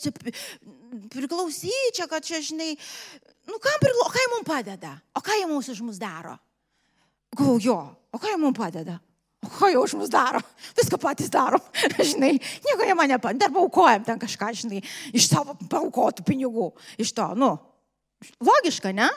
[1.12, 2.72] priklausyti, čia, kad čia, žinai,
[3.46, 4.94] nu kam priklauso, o ką jie mums padeda?
[5.14, 6.34] O ką jie mūsų už mus daro?
[7.38, 7.78] Gau jo,
[8.10, 8.98] o ką jie mums padeda?
[9.44, 10.40] Ką jau už mus daro?
[10.78, 11.62] Viską patys darom.
[12.10, 13.18] Žinai, nieko jie mane.
[13.40, 16.70] Dar paukojam ten kažką, žinai, iš savo paukotų pinigų.
[17.00, 17.54] Iš to, nu,
[18.42, 19.08] logiška, ne?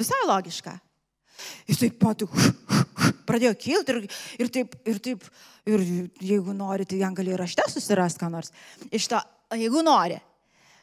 [0.00, 0.74] Visai logiška.
[1.66, 2.22] Jis taip pat
[3.28, 4.00] pradėjo kilti ir,
[4.42, 5.24] ir taip, ir taip,
[5.68, 5.86] ir
[6.22, 8.52] jeigu nori, tai jam gali rašte susirasti ką nors.
[8.92, 9.22] Iš to,
[9.58, 10.18] jeigu nori.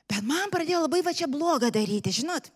[0.09, 2.49] Bet man pradėjo labai va čia blogą daryti, žinot,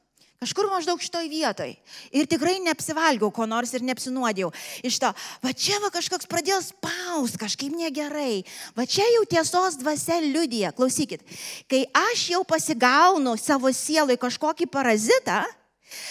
[0.44, 1.70] Kažkur maždaug šitoj vietoj.
[2.12, 4.50] Ir tikrai neapsivalgiau ko nors ir neapsinuodėjau.
[4.84, 8.42] Iš to, va čia va kažkoks pradėjo spaus, kažkaip negerai.
[8.76, 10.74] Va čia jau tiesos dvasia liudija.
[10.76, 11.24] Klausykit,
[11.72, 15.46] kai aš jau pasigaunu savo sielai kažkokį parazitą,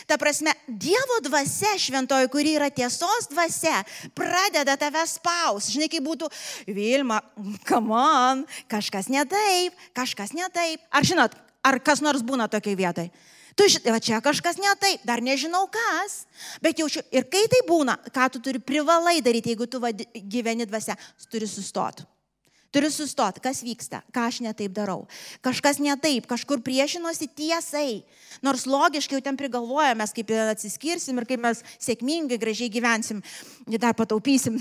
[0.06, 3.80] Ta prasme, Dievo dvasia šventoji, kuri yra tiesos dvasia,
[4.14, 5.72] pradeda tave spaus.
[5.74, 6.28] Žinai, kaip būtų
[6.70, 7.18] Vilma,
[7.66, 10.78] come on, kažkas ne taip, kažkas ne taip.
[10.94, 11.34] Ar žinot,
[11.66, 13.10] ar kas nors būna tokiai vietai?
[13.56, 16.24] Tu žinai, va čia kažkas ne taip, dar nežinau kas,
[16.64, 17.04] bet jaučiu.
[17.12, 21.28] Ir kai tai būna, ką tu turi privalai daryti, jeigu tu vadi, gyveni dvasia, tu
[21.36, 22.08] turi sustoti.
[22.72, 25.02] Turiu sustoti, kas vyksta, ką aš netaip darau.
[25.44, 28.00] Kažkas netaip, kažkur priešinosi tiesai.
[28.40, 33.20] Nors logiškai jau ten prigalvojame, kaip atsiskirsim ir kaip mes sėkmingai, gražiai gyvensim,
[33.76, 34.56] dar pataupysim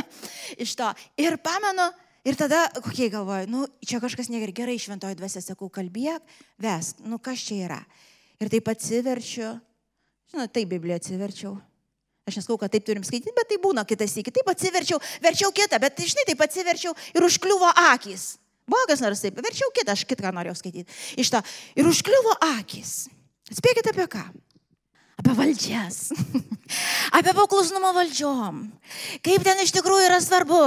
[0.64, 0.90] iš to.
[1.22, 1.92] Ir pamenu,
[2.24, 6.24] Ir tada, kokie galvoju, nu, čia kažkas negerai, gerai, šventoji dvasia, sakau, kalbėk,
[6.56, 7.76] vesk, nu, kas čia yra.
[8.42, 9.52] Ir taip atsiverčiu.
[10.32, 11.54] Žinot, taip Bibliją atsiverčiau.
[12.24, 14.32] Aš neskau, kad taip turim skaityti, bet tai būna kitas iki.
[14.32, 18.38] Taip atsiverčiau, verčiau kitą, bet žinai, taip atsiverčiau ir užkliuvo akis.
[18.64, 20.88] Bogas nors taip, verčiau kitą, aš kitką norėjau skaityti.
[21.20, 21.42] Iš to.
[21.76, 22.94] Ir užkliuvo akis.
[23.52, 24.24] Atspėkite apie ką?
[25.20, 25.98] Apie valdžias.
[27.18, 28.64] apie paklusnumą valdžiom.
[29.24, 30.64] Kaip ten iš tikrųjų yra svarbu.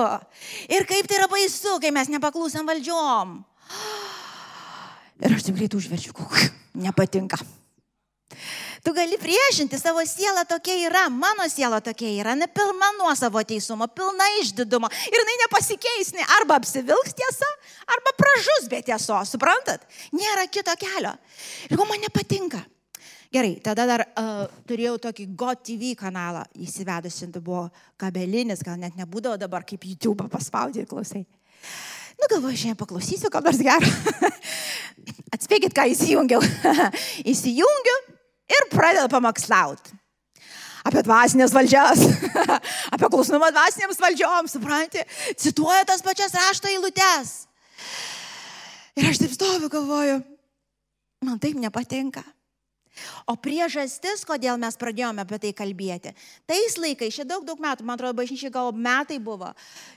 [0.69, 3.39] Ir kaip tai yra baisu, kai mes nepaklusam valdžiom.
[5.25, 6.13] Ir aš taip greit užverčiu,
[6.77, 7.39] nepatinka.
[8.83, 13.87] Tu gali priešinti, savo siela tokia yra, mano siela tokia yra, nepilna nuo savo teisumo,
[13.87, 14.89] pilna išdidumo.
[15.09, 17.49] Ir jinai nepasikeis, ne, arba apsivilks tiesa,
[17.95, 19.83] arba pražus be tiesos, suprantat?
[20.15, 21.15] Nėra kito kelio.
[21.71, 22.61] Ir ko man nepatinka.
[23.33, 27.65] Gerai, tada dar uh, turėjau tokį GoTV kanalą įsivedusi, tai buvo
[27.99, 31.25] kabelinis, gal net nebūdavo dabar kaip YouTube paspaudė ir klausai.
[32.17, 33.91] Nu, galvoju, šiandien paklausysiu, ką nors gero.
[35.35, 36.41] Atspėkit, ką įsijungiau.
[37.33, 37.95] Įsijungiu
[38.57, 39.95] ir pradedu pamokslauti.
[40.87, 42.05] Apie dvasinės valdžias,
[42.95, 45.03] apie klusnumą dvasinėms valdžioms, suprantate,
[45.35, 47.33] cituoja tas pačias rašto eilutes.
[48.97, 50.21] Ir aš taip stoviu, galvoju,
[51.27, 52.23] man taip nepatinka.
[53.29, 56.13] O priežastis, kodėl mes pradėjome apie tai kalbėti.
[56.49, 59.51] Tais laikais, čia daug, daug metų, man atrodo, bažnyčiai gal metai buvo.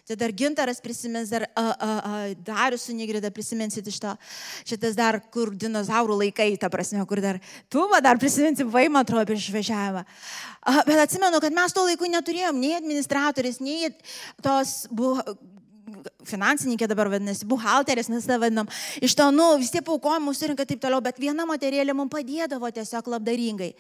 [0.09, 4.15] Čia dar Gintaras prisimins, dar a, a, a, Darius su Nigrida prisiminsit iš to.
[4.69, 7.41] Šitas dar, kur dinozaurų laikai, ta prasme, kur dar
[7.73, 10.05] tu va dar prisiminsi, vai, man atrodo, prieš išvažiavimą.
[10.89, 13.89] Bet atsimenu, kad mes tuo laiku neturėjom nei administratorės, nei
[14.45, 15.25] tos buvo
[16.29, 18.71] finansininkė dabar vadinasi, buhalteris, mes tą vadinam.
[19.03, 23.13] Iš to, nu, vis tiek paukojimus surinka taip toliau, bet viena moterėlė mums padėdavo tiesiog
[23.17, 23.73] labdaringai.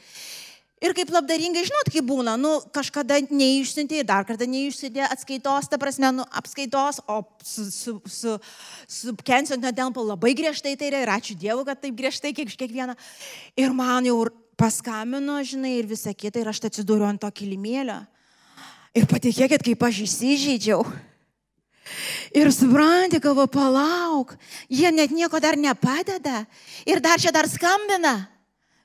[0.81, 6.09] Ir kaip labdaringai, žinot, kaip būna, nu, kažkada neišsiuntė, dar kartą neišsiuntė atskaitos, ta prasme,
[6.17, 8.37] nu, apskaitos, o su, su, su,
[8.89, 12.97] su Kensio netelpa labai griežtai tai yra ir ačiū Dievui, kad taip griežtai kiek kiekvieną.
[13.61, 14.23] Ir man jau
[14.61, 18.01] paskambino, žinai, ir visa kita, ir aš atsidūriau ant to kilimėlio.
[18.97, 20.81] Ir patikėkit, kaip aš įsižeidžiau.
[22.37, 24.37] Ir supranti, galvo, palauk,
[24.71, 26.45] jie net nieko dar nepadeda.
[26.87, 28.29] Ir dar čia dar skambina.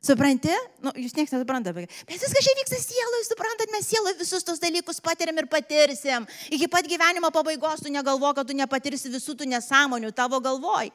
[0.06, 0.54] Supranti?
[0.86, 1.74] Nu, jūs niekas nesupranta.
[1.74, 6.28] Bet viskas čia vyksta sieloje, suprantat, mes sieloje visus tos dalykus patiriam ir patirsim.
[6.54, 10.94] Iki pat gyvenimo pabaigos tu negalvo, kad tu nepatirsi visų tų nesąmonių tavo galvoj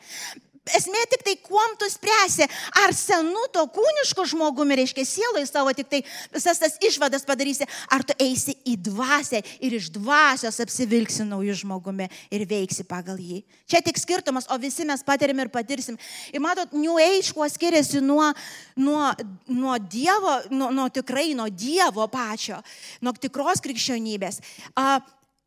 [0.68, 2.46] esmė tik tai, kuom tu spręsi.
[2.82, 6.02] Ar senu to kūnišku žmogumi, reiškia, sielai savo tik tai
[6.34, 12.10] visas tas išvadas padarysi, ar tu eisi į dvasę ir iš dvasios apsivilksi naujų žmogumi
[12.32, 13.42] ir veiksi pagal jį.
[13.70, 15.98] Čia tik skirtumas, o visi mes patiriam ir patirsim.
[16.32, 18.30] Ir matot, New Age kuo skiriasi nuo,
[18.76, 19.12] nuo,
[19.48, 22.60] nuo Dievo, nuo, nuo tikrai nuo Dievo pačio,
[23.00, 24.42] nuo tikros krikščionybės.
[24.74, 25.00] Uh,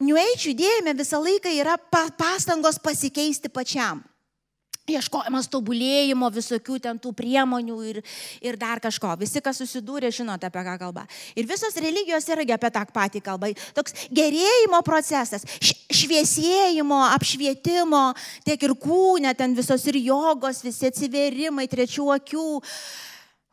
[0.04, 1.78] New Age judėjime visą laiką yra
[2.18, 4.02] pastangos pasikeisti pačiam
[4.90, 8.00] ieškojimas tobulėjimo, visokių ten tų priemonių ir,
[8.44, 9.14] ir dar kažko.
[9.22, 11.06] Visi, kas susidūrė, žinote, apie ką kalba.
[11.40, 13.54] Ir visos religijos irgi apie tą patį kalbą.
[13.78, 15.48] Toks gerėjimo procesas,
[15.94, 18.04] šviesėjimo, apšvietimo,
[18.44, 22.48] tiek ir kūne, ten visos ir jogos, visi atsiverimai, trečių akių.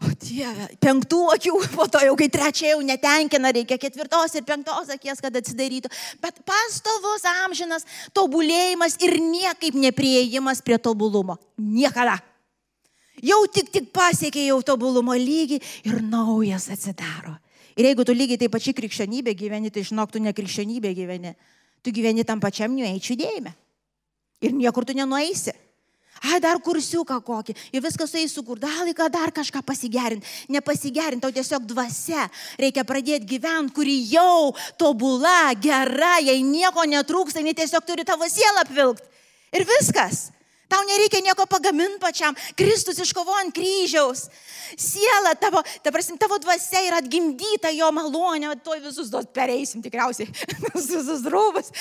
[0.00, 4.88] O Dieve, penktų akių, po to jau kai trečia jau netenkina, reikia ketvirtos ir penktos
[4.94, 5.90] akies, kad atsidarytų.
[6.22, 7.84] Bet pastovus amžinas
[8.16, 11.36] tobulėjimas ir niekaip neprieimas prie tobulumo.
[11.60, 12.16] Niekada.
[13.20, 17.36] Jau tik tik pasiekė jau tobulumo lygį ir naujas atsidaro.
[17.76, 21.34] Ir jeigu tu lygiai taip pačiai krikščionybė gyveni, tai žinok, tu ne krikščionybė gyveni.
[21.84, 23.52] Tu gyveni tam pačiam niueičių dėjime.
[24.40, 25.52] Ir niekur tu nenueisi.
[26.20, 27.54] Ai, dar kursiuką kokį.
[27.72, 28.58] Ir viskas su jais sukur.
[28.60, 30.26] Dar laiką dar kažką pasigerinti.
[30.52, 32.26] Nepasigerinti, tau tiesiog dvasia.
[32.60, 38.66] Reikia pradėti gyventi, kuri jau tobula, gera, jai nieko netrūksta, jinai tiesiog turi tavo sielą
[38.66, 39.08] apvilkti.
[39.56, 40.28] Ir viskas.
[40.70, 42.36] Tau nereikia nieko pagaminti pačiam.
[42.58, 44.28] Kristus iškovojo ant kryžiaus.
[44.78, 50.30] Siela tavo, ta prasme, tavo dvasia yra atgimdyta jo malonė, tuoj visus tos pereisim tikriausiai,
[50.76, 51.72] visus rūbus.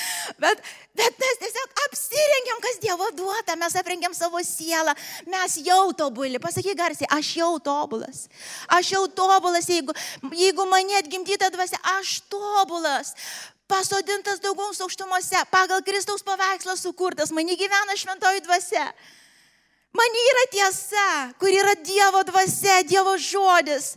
[0.42, 0.64] Bet,
[0.98, 4.96] bet mes tiesiog apsirengiam, kas Dievo duota, mes aprengiam savo sielą,
[5.30, 6.42] mes jau tobuli.
[6.42, 8.26] Pasakyk garsiai, aš jau tobulas.
[8.74, 9.94] Aš jau tobulas, jeigu,
[10.34, 13.14] jeigu mane atgimdyta dvasia, aš tobulas
[13.70, 18.88] pasodintas daugaus aukštumose, pagal Kristaus paveikslą sukurtas, mani gyvena šventoji dvasia.
[19.90, 21.06] Man yra tiesa,
[21.40, 23.96] kur yra Dievo dvasia, Dievo žodis.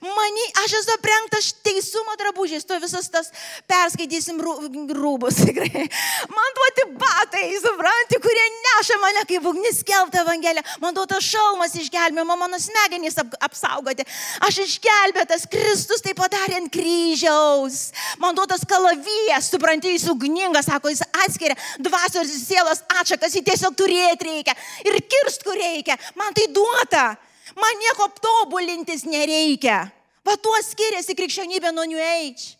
[0.00, 3.28] Mani, aš esu aprengtas teisumo drabužiais, to visas tas
[3.68, 5.84] perskaitysim rūbus tikrai.
[6.32, 10.64] Man duoti batai, supranti, kurie neša mane kaip ugnis kelbti Evangeliją.
[10.80, 14.08] Man duotas šalmas išgelbėjimo, mano smegenys ap, apsaugoti.
[14.48, 17.90] Aš išgelbėtas, Kristus tai padarė ant kryžiaus.
[18.22, 23.76] Man duotas kalavijas, supranti, jis ugningas, sako, jis atskiria dvasios ir sielos atšakas, jį tiesiog
[23.76, 24.56] turėti reikia
[24.88, 25.02] ir
[25.34, 25.96] kirst kur reikia.
[26.16, 27.16] Man tai duota.
[27.56, 29.90] Man nieko tobulintis nereikia.
[30.24, 32.56] Va tuo skiriasi krikščionybė nuo New Age.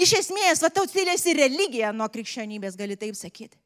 [0.00, 3.56] Iš esmės, va tau skiriasi religija nuo krikščionybės, gali taip sakyti.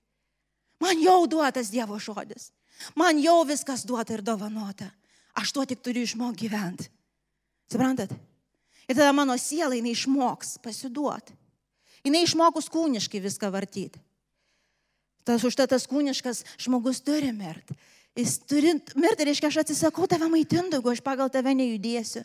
[0.81, 2.51] Man jau duotas Dievo žodis.
[2.95, 4.91] Man jau viskas duota ir dovanota.
[5.35, 6.91] Aš tuo tik turiu išmokti gyventi.
[7.71, 8.13] Suprantat?
[8.89, 11.33] Ir tada mano siela jinai išmoks pasiduoti.
[12.05, 14.03] Jinai išmokus kūniškai viską vartyti.
[15.25, 17.73] Tas užtat tas kūniškas žmogus turi mirti.
[18.15, 22.23] Jis turi mirti, reiškia, aš atsisakau tave maitinti, jeigu aš pagal tave nejudėsiu.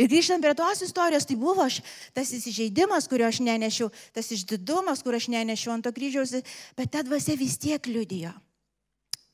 [0.00, 1.82] Ir grįžtant prie tos istorijos, tai buvo aš,
[2.16, 6.32] tas įsižeidimas, kurio aš nenešiau, tas išdidumas, kur aš nenešiau ant to kryžiaus,
[6.76, 8.32] bet ta dvasia vis tiek liudijo.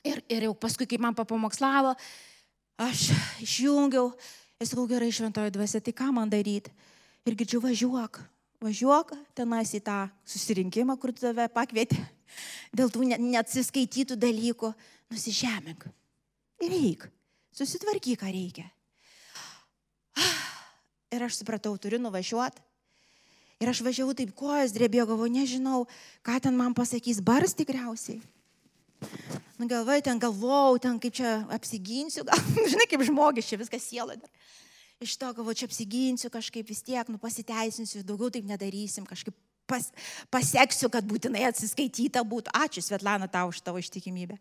[0.03, 1.93] Ir, ir jau paskui, kai man papamokslavo,
[2.79, 3.09] aš
[3.43, 4.11] išjungiau,
[4.59, 6.71] esu gerai šventoji dvasia, tai ką man daryti?
[7.27, 8.19] Ir girdžiu, važiuok,
[8.63, 11.99] važiuok tenais į tą susirinkimą, kur tave pakvietė,
[12.75, 14.73] dėl tų neatsiskaitytų dalykų
[15.11, 15.85] nusižemink.
[16.65, 17.05] Ir eik,
[17.55, 18.67] susitvarkyk, ką reikia.
[21.09, 22.61] Ir aš supratau, turiu nuvažiuoti.
[23.59, 25.79] Ir aš važiavau taip kojas, drebėjo, galvoju, nežinau,
[26.23, 28.21] ką ten man pasakys, bars tikriausiai.
[29.59, 32.39] Nu, galvoju, ten galvojau, ten kaip čia apsiginsiu, gal,
[32.71, 34.31] žinai, kaip žmogiškai, viskas siela dar.
[34.99, 39.35] Iš to galvoju, čia apsiginsiu kažkaip vis tiek, nu pasiteisinsiu, daugiau taip nedarysim, kažkaip
[39.69, 39.85] pas,
[40.33, 42.51] pasieksiu, kad būtinai atsiskaityta būtų.
[42.51, 44.35] Ačiū, Svetlana, tau už tavo ištikimybę.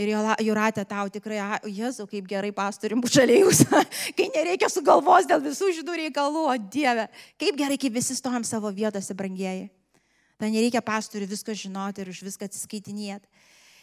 [0.00, 1.36] Ir Juratė tau tikrai,
[1.68, 3.66] Jėzau, kaip gerai pastorim bučalėjus,
[4.16, 8.72] kai nereikia sugalvos dėl visų žydų reikalų, o Dieve, kaip gerai, kai visi stojam savo
[8.72, 9.68] vietose, brangieji.
[10.40, 13.28] Tai nereikia pastorių viską žinoti ir už viską atsiskaitinėti.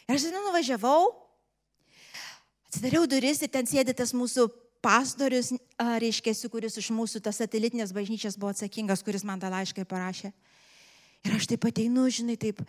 [0.08, 1.12] Ir aš ten nuvažiavau,
[2.66, 4.48] atsidariau duris ir ten sėdė tas mūsų
[4.84, 10.32] pastorius, reiškia, kuris iš mūsų tas satelitinės bažnyčias buvo atsakingas, kuris man tą laišką parašė.
[11.26, 12.62] Ir aš taip ateinu, žinai, taip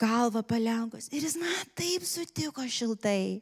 [0.00, 1.08] galvą palenkus.
[1.14, 3.40] Ir jis man taip sutiko šiltai.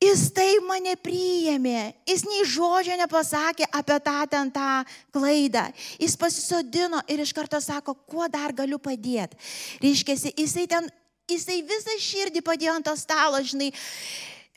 [0.00, 4.68] Jis taip mane priėmė, jis nei žodžio nepasakė apie tą ten tą
[5.12, 5.66] klaidą.
[6.00, 9.36] Jis pasisodino ir iš karto sako, kuo dar galiu padėti.
[9.82, 10.88] Reiškia, jisai ten,
[11.28, 13.68] jisai visą širdį padėjo ant to stalo, žinai.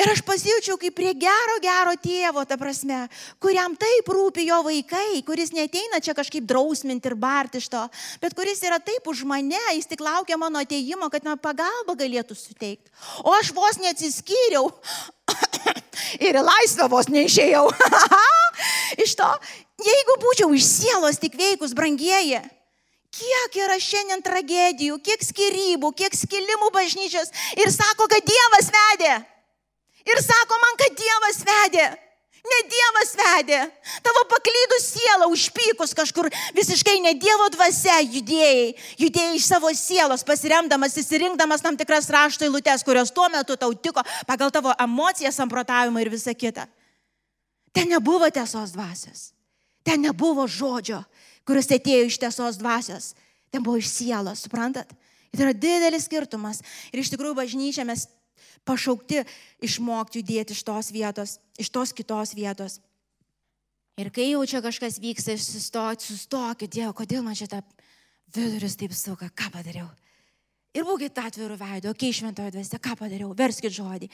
[0.03, 3.05] Ir aš pasijaučiau kaip prie gero, gero tėvo, ta prasme,
[3.39, 7.83] kuriam taip rūpi jo vaikai, kuris neteina čia kažkaip drausminti ir barti iš to,
[8.19, 12.35] bet kuris yra taip už mane, jis tik laukia mano ateimo, kad man pagalbą galėtų
[12.35, 12.91] suteikti.
[13.23, 14.73] O aš vos neatsiskyriau
[16.27, 17.63] ir į laisvę vos neišėjau.
[19.07, 19.33] iš to,
[19.87, 22.43] jeigu būčiau iš sielos tik veikus, brangieji,
[23.15, 29.21] kiek yra šiandien tragedijų, kiek skirybų, kiek skilimų bažnyčios ir sako, kad Dievas vedė.
[30.03, 31.85] Ir sako man, kad Dievas vedė.
[32.43, 33.59] Ne Dievas vedė.
[34.03, 38.73] Tavo paklydus siela užpykus kažkur visiškai ne Dievo dvasia judėjai.
[38.99, 44.03] Judėjai iš savo sielos, pasiremdamas, įsirinkdamas tam tikras rašto eilutes, kurios tuo metu tau tiko
[44.27, 46.67] pagal tavo emocijas, samprotavimą ir visą kitą.
[47.71, 49.31] Ten nebuvo tiesos dvasios.
[49.87, 50.99] Ten nebuvo žodžio,
[51.47, 53.13] kuris atėjo iš tiesos dvasios.
[53.55, 54.91] Ten buvo iš sielos, suprantat?
[55.31, 56.59] Tai yra didelis skirtumas.
[56.91, 58.05] Ir iš tikrųjų bažnyčia mes
[58.67, 59.23] pašaukti
[59.63, 62.79] išmokti judėti iš tos vietos, iš tos kitos vietos.
[63.99, 67.61] Ir kai jau čia kažkas vyksta, sustokit, sustokit, Dievo, kodėl man šitą
[68.33, 69.89] viduris taip suka, ką padariau.
[70.73, 74.09] Ir būkite atvirų veido, okei, okay, šventojo dvasia, ką padariau, verskit žodį.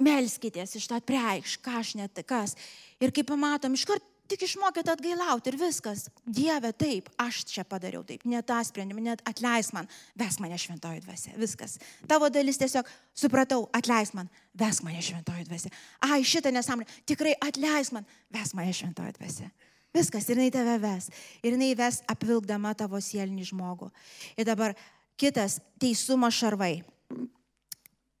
[0.00, 2.54] Melskitės iš to atpreikš, ką aš net kas.
[3.02, 6.08] Ir kai pamatom, iškart Tik išmokėte atgailauti ir viskas.
[6.24, 9.88] Dieve, taip, aš čia padariau taip, ne tą sprendimą, net atleis man,
[10.20, 11.32] ves mane šventoji dvasia.
[11.40, 11.78] Viskas.
[12.10, 15.72] Tavo dalis tiesiog supratau, atleis man, ves mane šventoji dvasia.
[16.04, 19.48] Ai, šitą nesąmonę, tikrai atleis man, ves mane šventoji dvasia.
[19.96, 21.08] Viskas, ir jinai tave ves.
[21.40, 23.88] Ir jinai ves apvilkdama tavo sielinį žmogų.
[24.36, 24.76] Ir dabar
[25.16, 26.82] kitas teisumo šarvai.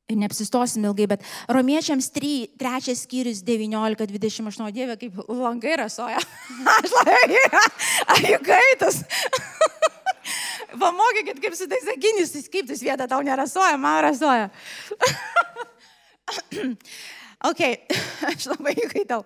[0.08, 6.20] Neapsistosim ilgai, bet romiečiams 3, 3 skyrius 19-28 dievė kaip langai rasoja.
[6.78, 7.42] Aš labai,
[8.14, 9.02] ar jų kaitas.
[10.78, 14.50] Pamokykit, kaip su tais sakiniais, kaip tas vieta tau nerasoja, man rasoja.
[17.50, 17.62] ok,
[18.30, 19.24] aš labai įkaitau.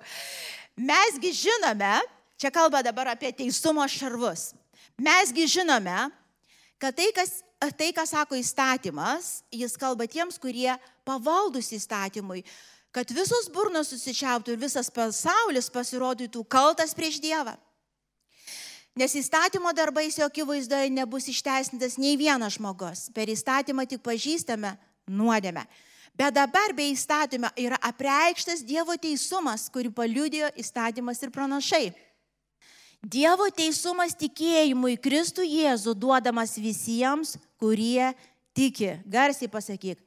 [0.79, 1.95] Mesgi žinome,
[2.41, 4.53] čia kalba dabar apie teisumo šarvus.
[5.03, 6.11] Mesgi žinome,
[6.81, 10.73] kad tai, kas tai, ką sako įstatymas, jis kalba tiems, kurie
[11.07, 12.43] pavaldus įstatymui,
[12.91, 17.55] kad visos burnos susičiauptų ir visas pasaulis pasirodytų kaltas prieš Dievą.
[18.99, 23.07] Nes įstatymo darbais jo akivaizdoje nebus išteisintas nei vienas žmogus.
[23.15, 24.75] Per įstatymą tik pažįstame
[25.09, 25.65] nuodėmę.
[26.13, 31.87] Bet dabar be įstatymą yra apreikštas Dievo teisumas, kurį paliudijo įstatymas ir pranašai.
[33.03, 38.13] Dievo teisumas tikėjimui Kristų Jėzų duodamas visiems, kurie
[38.55, 38.95] tiki.
[39.11, 39.99] Garsiai pasakyk.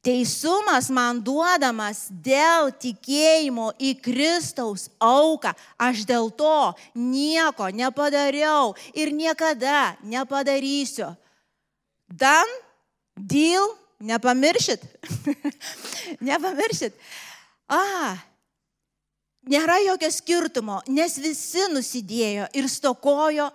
[0.00, 5.52] Teisumas man duodamas dėl tikėjimo į Kristaus auką.
[5.76, 11.12] Aš dėl to nieko nepadariau ir niekada nepadarysiu.
[12.08, 12.48] Dan,
[13.12, 13.68] deal,
[14.00, 14.80] nepamiršit.
[16.30, 16.96] nepamiršit.
[17.68, 18.16] Ah,
[19.48, 23.46] Nėra jokio skirtumo, nes visi nusidėjo ir stokojo.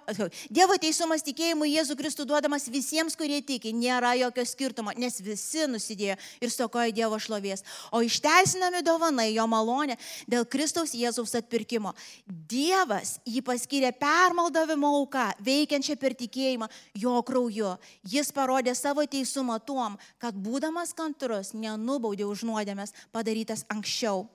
[0.50, 3.70] Dievo teisumas tikėjimu Jėzų Kristų duodamas visiems, kurie tiki.
[3.70, 7.62] Nėra jokio skirtumo, nes visi nusidėjo ir stokojo Dievo šlovės.
[7.94, 11.94] O išteisinami dovanai jo malonė dėl Kristaus Jėzaus atpirkimo.
[12.26, 16.66] Dievas jį paskyrė permaldavimo auką, veikiančią per tikėjimą
[16.98, 17.76] jo krauju.
[18.10, 24.26] Jis parodė savo teisumą tuom, kad būdamas kantrus nenubaudė už nuodėmės padarytas anksčiau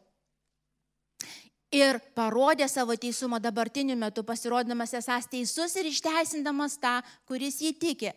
[1.74, 6.98] ir parodė savo teisumą dabartiniu metu, pasirodamas esas teisus ir išteisindamas tą,
[7.30, 8.14] kuris jį tiki,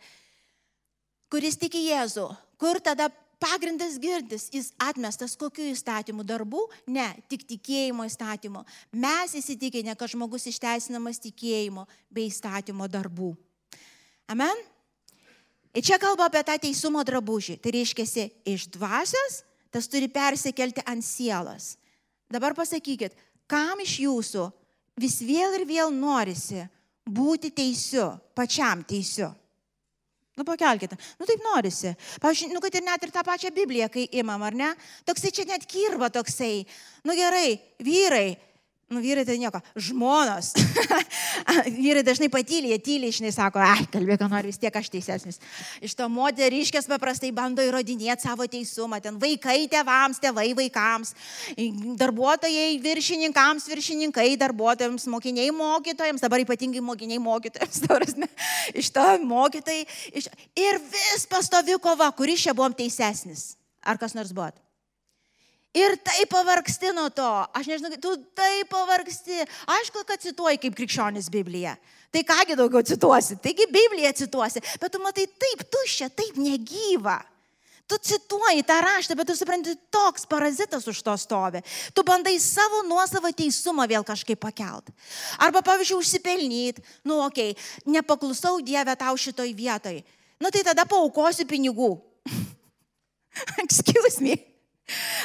[1.32, 2.28] kuris tiki Jėzų.
[2.62, 3.10] Kur tada
[3.44, 6.64] pagrindas girdis, jis atmestas kokiu įstatymu darbų?
[6.88, 8.64] Ne, tik tikėjimo įstatymu.
[8.96, 13.34] Mes įsitikinę, kad žmogus išteisinamas tikėjimo bei įstatymo darbų.
[14.32, 14.64] Amen?
[15.74, 17.58] Ir čia kalba apie tą teisumo drabužį.
[17.60, 19.42] Tai reiškia, iš dvasios
[19.74, 21.74] tas turi persikelti ant sielos.
[22.30, 23.16] Dabar pasakykit,
[23.50, 24.50] kam iš jūsų
[25.02, 26.64] vis vėl ir vėl norisi
[27.04, 29.32] būti teisiu, pačiam teisiu?
[30.34, 30.98] Nu, pakelkite.
[31.20, 31.92] Nu, taip norisi.
[32.22, 34.72] Pavyzdžiui, nu, kad ir net ir tą pačią Bibliją, kai imam, ar ne?
[35.06, 36.64] Toksai čia net kirba toksai.
[37.06, 38.34] Nu, gerai, vyrai,
[38.94, 39.58] Nu, vyrai tai nieko.
[39.74, 40.52] Žmonos.
[41.82, 45.40] vyrai dažnai patylė, tyliai išnai sako, ai, kalbėk, ką nori, vis tiek aš teisesnis.
[45.82, 49.02] Iš to moteriškės paprastai bando įrodinėti savo teisumą.
[49.02, 51.16] Ten vaikai tėvams, tėvai vaikams,
[52.00, 57.82] darbuotojai viršininkams, viršininkai darbuotojams, mokiniai mokytojams, dabar ypatingai mokiniai mokytojams.
[57.88, 58.30] Taurasne,
[58.78, 59.88] iš to mokytojai.
[60.14, 60.30] Iš...
[60.60, 63.56] Ir vis pastovi kova, kuris čia buvom teisesnis.
[63.84, 64.54] Ar kas nors buvo?
[65.74, 67.28] Ir taip pavargsti nuo to.
[67.58, 69.42] Aš nežinau, tu taip pavargsti.
[69.74, 71.74] Aišku, kad cituoji kaip krikščionis Bibliją.
[72.14, 73.40] Tai kągi daugiau cituosi.
[73.42, 74.62] Taigi Bibliją cituosi.
[74.82, 77.18] Bet tu matai taip tuščia, taip negyva.
[77.90, 81.64] Tu cituoji tą raštą, bet tu supranti, toks parazitas už to stovi.
[81.92, 84.94] Tu bandai savo nuosavą teisumą vėl kažkaip pakelt.
[85.42, 90.00] Arba, pavyzdžiui, užsipelnyti, nu, okei, okay, nepaklusau Dievę tau šitoj vietoj.
[90.40, 91.98] Nu, tai tada paukosiu pinigų.
[93.66, 94.53] Excuse me.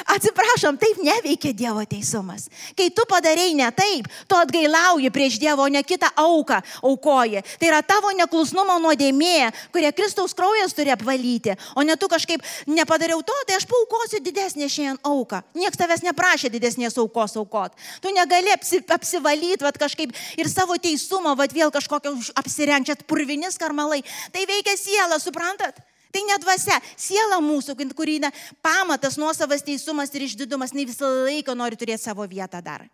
[0.09, 2.47] Atsiprašom, taip neveikia Dievo teisumas.
[2.73, 7.43] Kai tu padarėjai ne taip, tu atgailauji prieš Dievo, ne kitą auką aukoji.
[7.61, 13.21] Tai yra tavo neklusnumo nuodėmė, kurią Kristaus kraujas turi apvalyti, o ne tu kažkaip nepadariau
[13.25, 15.43] to, tai aš paukosiu didesnį šiandien auką.
[15.53, 17.77] Niekas tavęs neprašė didesnės aukos aukot.
[18.01, 24.01] Tu negali apsi, apsivalyti vat, kažkaip ir savo teisumą, vat, vėl kažkokio apsirenčiat purvinis karmalai.
[24.33, 25.77] Tai veikia siela, suprantat?
[26.09, 28.31] Tai ne dvasia, siela mūsų, kurį ne,
[28.65, 32.87] pamatas, nuosavas teisumas ir išdidumas, ne visą laiką nori turėti savo vietą dar.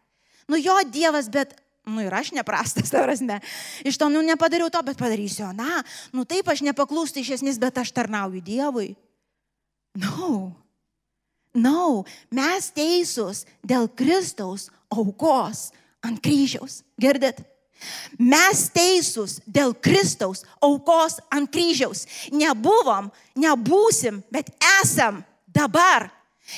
[0.52, 1.56] Nu jo Dievas, bet,
[1.88, 3.40] nu ir aš neprastas, tavras ne.
[3.88, 5.80] Iš to, nu nepadariau to, bet padarysiu, na,
[6.12, 8.94] nu taip aš nepaklūstu iš esmės, bet aš tarnauju Dievui.
[9.96, 10.52] No.
[11.56, 12.04] No,
[12.36, 15.70] mes teisūs dėl Kristaus aukos
[16.04, 16.82] ant kryžiaus.
[17.00, 17.40] Girdit?
[18.18, 22.06] Mes teisūs dėl Kristaus aukos ant kryžiaus.
[22.34, 24.52] Nebuvom, nebūsim, bet
[24.82, 26.10] esam dabar.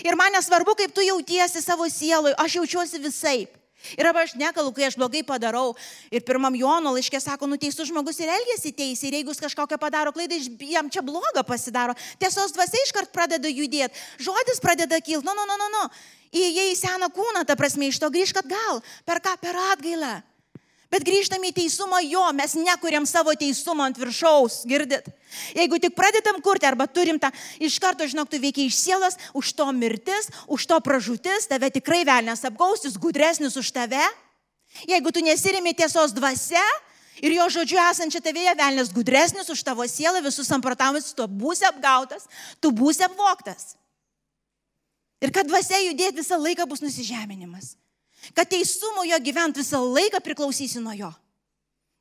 [0.04, 3.48] Ir man nesvarbu, kaip tu jautiesi savo sielui, aš jaučiuosi visai.
[3.96, 5.76] Ir aš nekalu, kai aš blogai padarau.
[6.12, 9.08] Ir pirmam Jono laiškė sako, nuteisus žmogus ir elgesi teisė.
[9.08, 11.96] Ir jeigu jis kažkokią padaro klaidą, jam čia blogą pasidaro.
[12.20, 13.96] Tiesos dvasia iškart pradeda judėti.
[14.20, 15.24] Žodis pradeda kilti.
[15.26, 15.84] Nu, nu, nu, nu, nu.
[16.36, 18.82] Įėjai į seną kūną, ta prasme, iš to grįžk atgal.
[19.08, 19.38] Per ką?
[19.40, 20.18] Per atgailą.
[20.88, 25.10] Bet grįžtame į teisumą jo, mes nekuriam savo teisumą ant viršaus, girdit?
[25.56, 27.28] Jeigu tik pradedam kurti arba turim tą,
[27.60, 32.06] iš karto, žinok, tu veikia iš sielos, už to mirtis, už to pražūtis, tave tikrai
[32.08, 34.04] velnės apgaus, jis gudresnis už tave.
[34.88, 36.64] Jeigu tu nesirimi tiesos dvasia
[37.20, 42.30] ir jo žodžiu esančia tavėje, velnės gudresnis už tavo sielą, visus samprotavimus, tu būsi apgautas,
[42.64, 43.76] tu būsi apvoktas.
[45.20, 47.76] Ir kad dvasia judėti visą laiką bus nusižeminimas
[48.36, 51.12] kad teisumo jo gyvent visą laiką priklausysi nuo jo.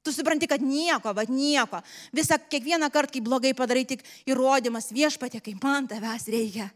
[0.07, 1.81] Tu supranti, kad nieko, bet nieko.
[2.15, 6.69] Visą kiekvieną kartą, kai blogai padarai, tik įrodymas viešpatė, kai man tavęs reikia.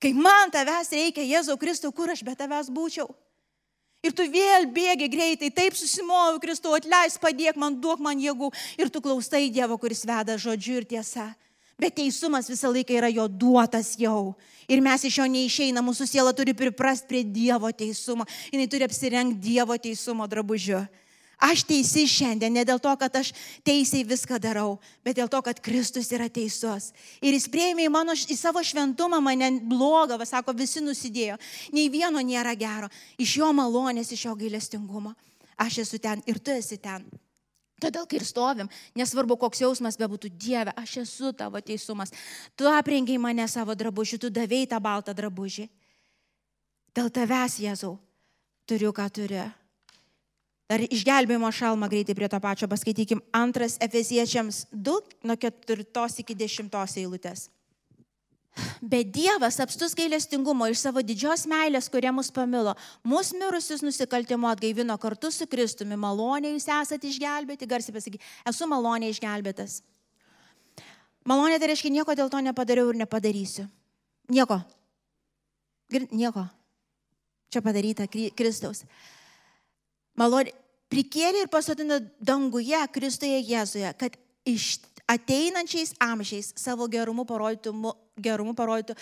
[0.00, 3.10] Kai man tavęs reikia, Jėzau Kristau, kur aš be tavęs būčiau.
[4.04, 8.52] Ir tu vėl bėgi greitai, taip susimoviau, Kristau, atleis, padėk man, duok man jėgų.
[8.80, 11.32] Ir tu klausai Dievo, kuris veda žodžiu ir tiesa.
[11.76, 14.34] Bet teisumas visą laiką yra jo duotas jau.
[14.64, 19.36] Ir mes iš jo neišeina, mūsų siela turi priprasti prie Dievo teisumo, jinai turi apsirengti
[19.44, 20.86] Dievo teisumo drabužiu.
[21.36, 25.60] Aš teisi šiandien ne dėl to, kad aš teisiai viską darau, bet dėl to, kad
[25.60, 26.94] Kristus yra teisus.
[27.20, 31.36] Ir jis prieimė į, mano, į savo šventumą mane blogą, va, sako, visi nusidėjo.
[31.76, 32.88] Nei vieno nėra gero.
[33.20, 35.12] Iš jo malonės, iš jo gailestingumo.
[35.60, 37.04] Aš esu ten ir tu esi ten.
[37.76, 42.12] Todėl, kai ir stovim, nesvarbu, koks jausmas bebūtų, Dieve, aš esu tavo teisumas.
[42.56, 45.66] Tu aprengiai mane savo drabužį, tu davėjai tą baltą drabužį.
[46.96, 47.98] Dėl tavęs, Jėzau,
[48.64, 49.44] turiu, ką turiu.
[50.66, 53.20] Dar išgelbėjimo šalmą greitai prie to pačio paskaitykim.
[53.36, 54.96] Antras Efeziečiams 2,
[55.28, 55.84] nuo 4
[56.24, 57.50] iki 10 eilutės.
[58.80, 62.72] Bet Dievas apstus gailestingumo iš savo didžios meilės, kurie mus pamilo,
[63.06, 65.98] mūsų mirusius nusikaltimo atgaivino kartu su Kristumi.
[66.00, 69.80] Malonė jūs esate išgelbėti, garsiai pasaky, esu malonė išgelbėtas.
[71.26, 73.66] Malonė tai reiškia, nieko dėl to nepadariau ir nepadarysiu.
[74.32, 74.60] Nieko.
[76.10, 76.46] Nieko.
[77.52, 78.84] Čia padaryta Kristaus.
[80.16, 80.54] Malonė
[80.92, 87.72] prikėlė ir pasodino danguje Kristuje Jėzuje, kad iš ateinančiais amžiais savo gerumu parodytų,
[88.18, 88.96] gerumu parodytų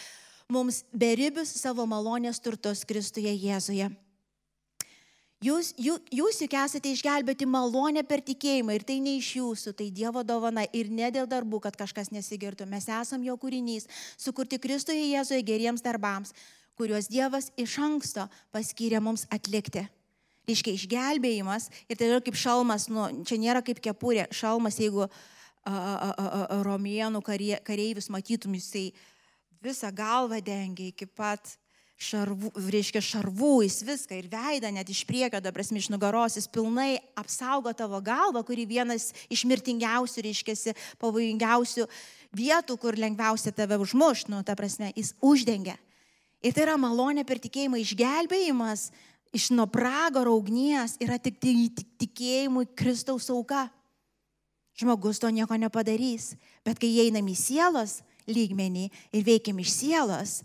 [0.52, 3.90] mums beribius savo malonės turtus Kristuje Jėzuje.
[5.44, 9.90] Jūs, jūs, jūs juk esate išgelbėti malonę per tikėjimą ir tai ne iš jūsų, tai
[9.92, 12.64] Dievo dovana ir ne dėl darbų, kad kažkas nesigirtų.
[12.70, 13.84] Mes esam jo kūrinys,
[14.16, 16.32] sukurti Kristuje Jėzuje geriems darbams,
[16.80, 18.24] kuriuos Dievas iš anksto
[18.56, 19.84] paskyrė mums atlikti.
[20.48, 25.22] Iškiai išgelbėjimas ir tai yra kaip šalmas, nu, čia nėra kaip kepurė, šalmas, jeigu uh,
[25.64, 28.92] romėnų kareivius matytum, jisai
[29.64, 31.56] visą galvą dengia iki pat
[32.04, 36.50] šarvų, reiškia šarvų, jis viską ir veidą, net iš priekio, dabar prasme, iš nugaros, jis
[36.50, 41.86] pilnai apsaugo tavo galvą, kuri vienas iš mirtingiausių, reiškia, pavojingiausių
[42.34, 45.78] vietų, kur lengviausia tave užmuš, nu, ta prasme, jis uždengia.
[46.44, 48.90] Ir tai yra malonė per tikėjimą išgelbėjimas
[49.34, 53.66] iš nuo pragaro ugnies yra tik tikėjimui Kristaus auka
[54.78, 56.34] žmogus to nieko nepadarys.
[56.66, 58.00] Bet kai einam į sielos
[58.30, 60.38] lygmenį ir veikiam iš sielos,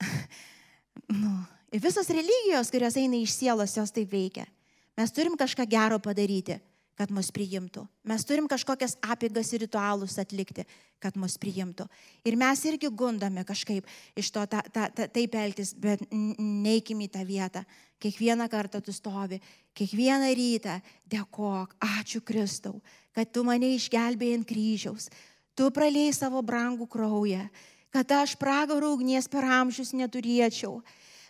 [1.20, 1.32] nu,
[1.72, 4.46] visos religijos, kurios eina iš sielos, jos taip veikia.
[4.96, 6.56] Mes turim kažką gero padaryti,
[6.96, 7.84] kad mus priimtų.
[8.08, 10.64] Mes turim kažkokias apėgas ir ritualus atlikti,
[11.02, 11.84] kad mus priimtų.
[12.24, 13.86] Ir mes irgi gundame kažkaip
[14.16, 17.64] iš to ta, ta, ta, taip elgtis, bet neįkim į tą vietą.
[18.00, 19.40] Kiekvieną kartą tu stovi,
[19.76, 20.80] kiekvieną rytą
[21.12, 22.80] dėkok, ačiū Kristau,
[23.16, 25.10] kad tu mane išgelbėjai ant kryžiaus,
[25.56, 27.44] tu praliai savo brangų kraują,
[27.92, 30.80] kad aš pragaro ugnies per amžius neturėčiau.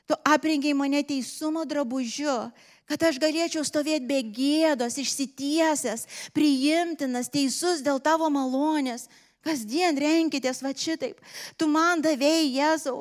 [0.06, 2.52] Tu aprengiai mane teisumo drabužiu,
[2.86, 6.06] kad aš galėčiau stovėti be gėdos, išsitiesęs,
[6.36, 9.08] priimtinas, teisus dėl tavo malonės.
[9.46, 11.20] Kasdien renkitės va šitaip.
[11.54, 12.96] Tu man davėjai, Jėzau,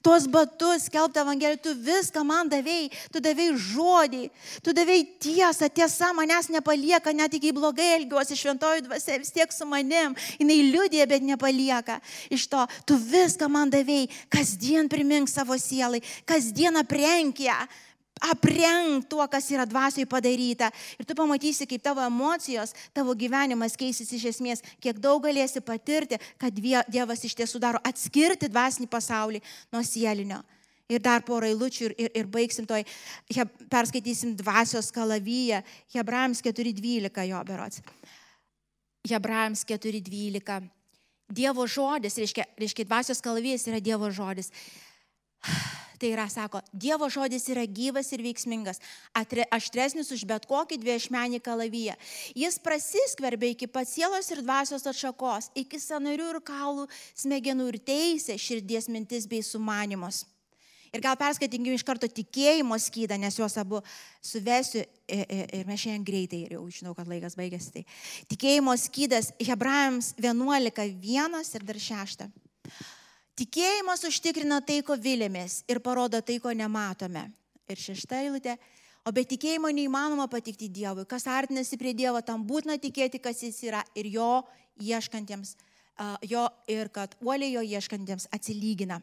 [0.00, 4.22] tuos batus, skelbtą evangeliją, tu viską man davėjai, tu davėjai žodį,
[4.64, 9.68] tu davėjai tiesą, tiesa manęs nepalieka, net iki blogai elgiuosi, šventoji dvasia vis tiek su
[9.68, 11.98] manim, jinai liūdė, bet nepalieka.
[12.32, 17.60] Iš to, tu viską man davėjai, kasdien primink savo sielai, kasdien aprenk ją
[18.20, 20.70] aprenk tuo, kas yra dvasiai padaryta.
[21.00, 26.20] Ir tu pamatysi, kaip tavo emocijos, tavo gyvenimas keisis iš esmės, kiek daug galėsi patirti,
[26.40, 29.42] kad Dievas iš tiesų daro atskirti dvasinį pasaulį
[29.72, 30.42] nuo sielinio.
[30.90, 32.82] Ir dar porą eilučių ir, ir, ir baigsim toj,
[33.30, 35.62] he, perskaitysim dvasios kalavyje,
[35.94, 37.84] Hebrajams 4.12 jo berots.
[39.06, 40.66] Hebrajams 4.12.
[41.30, 44.50] Dievo žodis, reiškia, reiškia dvasios kalavyjas yra Dievo žodis.
[46.00, 48.78] Tai yra, sako, Dievo žodis yra gyvas ir veiksmingas,
[49.52, 51.96] aštresnis už bet kokį dviešmenį kalavyje.
[52.32, 56.88] Jis prasiskverbia iki pat sielos ir dvasios atšakos, iki sanarių ir kaulų,
[57.20, 60.24] smegenų ir teisė, širdies mintis bei sumanimus.
[60.90, 63.78] Ir gal perskaitinkiu iš karto tikėjimo skydą, nes juos abu
[64.24, 67.76] suvesiu ir, ir, ir mes šiandien greitai, ir jau žinau, kad laikas baigėsi.
[67.76, 72.30] Tai tikėjimo skydas Hebrajams 11, 1 ir dar 6.
[73.40, 77.30] Tikėjimas užtikrina tai, ko vilėmės ir parodo tai, ko nematome.
[77.70, 78.58] Ir šešta eilutė.
[79.08, 81.06] O be tikėjimo neįmanoma patikti Dievui.
[81.08, 84.42] Kas artinasi prie Dievo, tam būtina tikėti, kas jis yra ir jo
[84.76, 85.54] ieškantiems,
[86.28, 89.00] jo ir kad uoliai jo ieškantiems atsilygina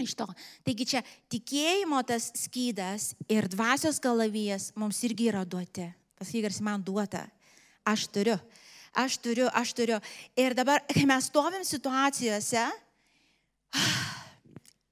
[0.00, 0.26] iš to.
[0.66, 5.86] Taigi čia tikėjimo tas skydas ir dvasios galavijas mums irgi yra duoti.
[6.18, 7.26] Pasakyk, man duota.
[7.84, 8.38] Aš turiu.
[8.94, 9.98] Aš turiu, aš turiu.
[10.38, 12.64] Ir dabar, kai mes stovim situacijose,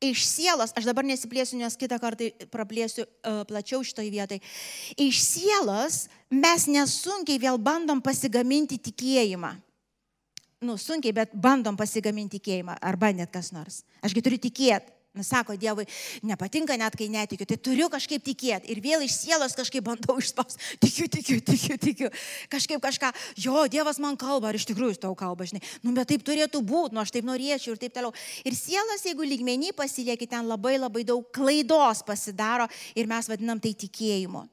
[0.03, 4.41] iš sielos, aš dabar nesiplėsiu, nes kitą kartą praplėsiu uh, plačiau šitoj vietai,
[4.99, 9.55] iš sielos mes nesunkiai vėl bandom pasigaminti tikėjimą
[10.62, 13.83] nu, sunkiai, bet bandom pasigaminti tikėjimą, arba net kas nors.
[14.07, 14.91] Ašgi turiu tikėti.
[15.12, 15.84] Nusako Dievui,
[16.24, 18.70] nepatinka net kai netikiu, tai turiu kažkaip tikėti.
[18.72, 20.56] Ir vėl iš sielos kažkaip bandau išspaus.
[20.80, 22.08] Tikiu, tikiu, tikiu, tikiu.
[22.52, 23.10] Kažkaip kažką,
[23.44, 25.60] jo, Dievas man kalba, ar iš tikrųjų jis tau kalba, žinai.
[25.84, 28.16] Nu, bet taip turėtų būti, nu, aš taip norėčiau ir taip toliau.
[28.48, 33.76] Ir sielos, jeigu lygmenį pasilieki, ten labai labai daug klaidos pasidaro ir mes vadinam tai
[33.76, 34.46] tikėjimu.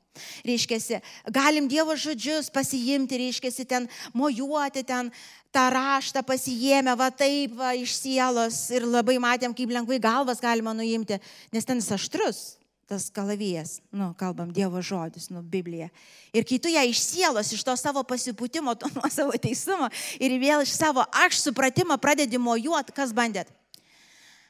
[0.44, 1.00] Reiškia,
[1.32, 5.12] galim Dievo žodžius pasiimti, reiškia, ten mojuoti, ten
[5.56, 10.76] tą raštą pasijėmę, va taip, va, iš sielos ir labai matėm, kaip lengvai galvas galima
[10.78, 11.20] nuimti,
[11.54, 15.92] nes ten aštrus, tas kalavijas, nu, kalbam Dievo žodis, nu, Biblija.
[16.34, 20.38] Ir kai tu ją iš sielos, iš to savo pasipūtimo, to nuo savo teisumo ir
[20.42, 23.54] vėl iš savo aš supratimo pradedi mojuoti, kas bandėt.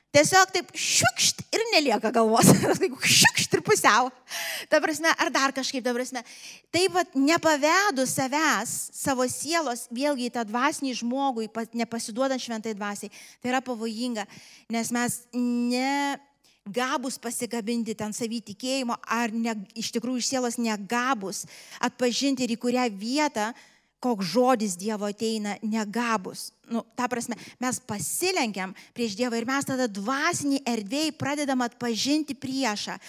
[0.10, 2.48] Tiesiog taip šiukšt ir nelieka galvos.
[3.20, 4.10] šiukšt ir pusiau.
[4.70, 6.24] Ta prasme, ar dar kažkaip, ta prasme.
[6.74, 11.46] Taip pat nepavedu savęs, savo sielos, vėlgi tą dvasinį žmogų,
[11.78, 13.14] nepasiduodant šventai dvasiai.
[13.38, 14.26] Tai yra pavojinga,
[14.74, 16.18] nes mes ne
[16.70, 21.46] gabus pasigabinti ten savį tikėjimo, ar ne, iš tikrųjų iš sielos negabus
[21.82, 23.52] atpažinti ir į kurią vietą
[24.00, 26.50] koks žodis Dievo ateina negabus.
[26.70, 33.00] Nu, ta prasme, mes pasilenkiam prieš Dievą ir mes tada dvasinį erdvėjai pradedam atpažinti priešą.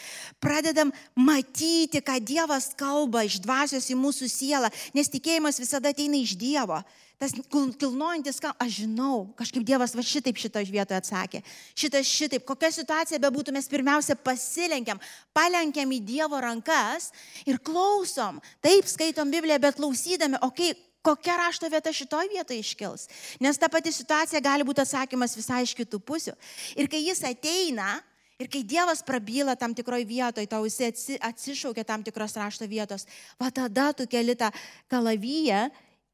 [0.42, 6.34] Pradedam matyti, ką Dievas kalba iš dvasios į mūsų sielą, nes tikėjimas visada ateina iš
[6.40, 6.80] Dievo.
[7.20, 7.34] Tas
[7.76, 11.42] kilnojantis, ką aš žinau, kažkaip Dievas va šitaip šitoje vietoje atsakė.
[11.76, 14.96] Šitas šitaip, kokia situacija bebūtų, mes pirmiausia pasilenkiam,
[15.36, 17.10] palenkiam į Dievo rankas
[17.44, 18.38] ir klausom.
[18.64, 23.04] Taip skaitom Bibliją, bet klausydami, okei, okay, kokia rašto vieta šitoj vietoje iškils.
[23.44, 26.32] Nes ta pati situacija gali būti atsakymas visai iš kitų pusių.
[26.80, 27.98] Ir kai jis ateina,
[28.40, 33.04] ir kai Dievas prabyla tam tikroje vietoje, tau jis atsišaukia tam tikros rašto vietos,
[33.36, 34.48] va tada tu keli tą
[34.88, 35.68] kalavyje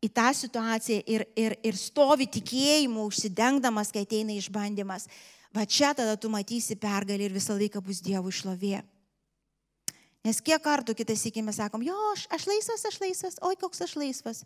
[0.06, 5.08] į tą situaciją ir, ir, ir stovi tikėjimu, užsidengdamas, kai ateina išbandymas.
[5.54, 8.82] Va čia tada tu matysi pergalį ir visą laiką bus Dievo išlovė.
[10.26, 13.94] Nes kiek kartų kitais įkime sakom, jo, aš, aš laisvas, aš laisvas, oi koks aš
[14.00, 14.42] laisvas.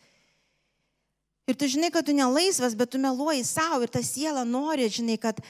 [1.49, 5.17] Ir tu žinai, kad tu nelaisvas, bet tu meluoji savo ir ta siela nori, žinai,
[5.19, 5.41] kad,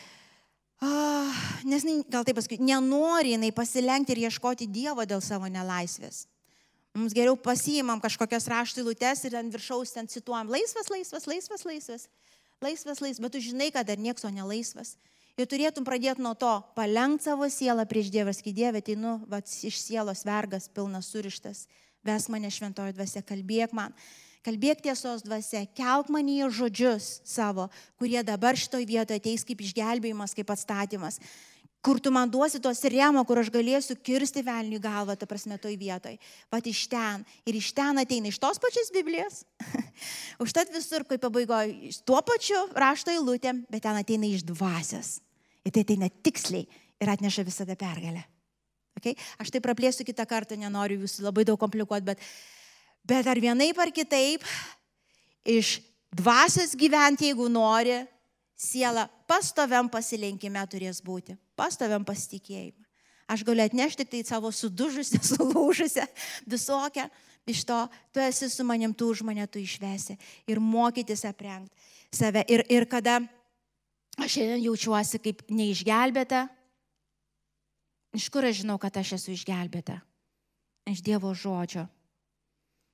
[0.86, 6.24] ah, nes gal taip pasakyti, nenori jinai pasilenkti ir ieškoti Dievo dėl savo nelaisvės.
[6.96, 12.08] Mums geriau pasiimam kažkokias raštų lūtes ir ant viršaus ten cituojam laisvas, laisvas, laisvas, laisvas,
[12.58, 14.96] laisvas, laisvas, bet tu žinai, kad dar nieks o nelaisvas.
[15.38, 19.38] Ir turėtum pradėti nuo to, palenk savo sielą prieš Dievą, kai Dieve, tai nu, va,
[19.40, 21.62] iš sielos vergas, pilnas surištas,
[22.04, 23.94] ves mane šventojo dvasia, kalbėk man.
[24.44, 27.68] Kalbėk tiesos dvasia, kelk manyje žodžius savo,
[28.00, 31.20] kurie dabar šitoje vietoje ateis kaip išgelbėjimas, kaip atstatymas.
[31.80, 35.78] Kur tu man duosi tos remo, kur aš galėsiu kirsti velnių galvą, ta prasme, toj
[35.80, 36.18] vietoj.
[36.52, 37.24] Pat iš ten.
[37.48, 39.40] Ir iš ten ateina iš tos pačios Biblijos.
[40.44, 45.18] Užtat visur, kai pabaigoju, tuo pačiu rašto eilutėm, bet ten ateina iš dvasios.
[45.64, 46.68] Ir tai ateina tiksliai
[47.00, 48.26] ir atneša visada pergalę.
[49.00, 49.16] Okay?
[49.40, 52.30] Aš tai praplėsiu kitą kartą, nenoriu jūsų labai daug komplikuoti, bet
[53.04, 54.44] Bet ar vienaip ar kitaip,
[55.48, 55.78] iš
[56.12, 58.02] dvasios gyventi, jeigu nori,
[58.60, 62.80] siela pastoviam pasilenkime turės būti, pastoviam pasitikėjimą.
[63.30, 66.06] Aš galiu atnešti tai savo sudužusią, sulūžusią,
[66.50, 67.06] visokią,
[67.46, 67.78] iš to
[68.10, 70.16] tu esi su manim, tu už mane tu išvesi
[70.50, 71.76] ir mokytis aprengti
[72.10, 72.42] save.
[72.50, 73.20] Ir, ir kada
[74.18, 76.48] aš šiandien jaučiuosi kaip neišgelbėta,
[78.18, 80.00] iš kur aš žinau, kad aš esu išgelbėta?
[80.90, 81.86] Iš Dievo žodžio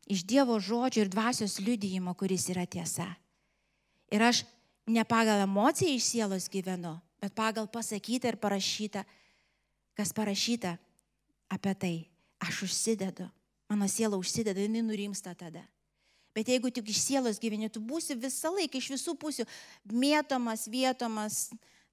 [0.06, 3.08] iš Dievo žodžio ir dvasios liudyjimo, kuris yra tiesa.
[4.10, 4.44] Ir aš
[4.86, 9.04] ne pagal emociją iš sielos gyvenu, bet pagal pasakytą ir parašytą,
[9.96, 10.76] kas parašyta
[11.52, 11.96] apie tai.
[12.42, 13.30] Aš užsidedu,
[13.70, 15.62] mano siela užsideda, jinai nurimsta tada.
[16.36, 19.46] Bet jeigu tik iš sielos gyveni, tu būsi visą laiką iš visų pusių
[19.88, 21.46] mėtomas, vietomas,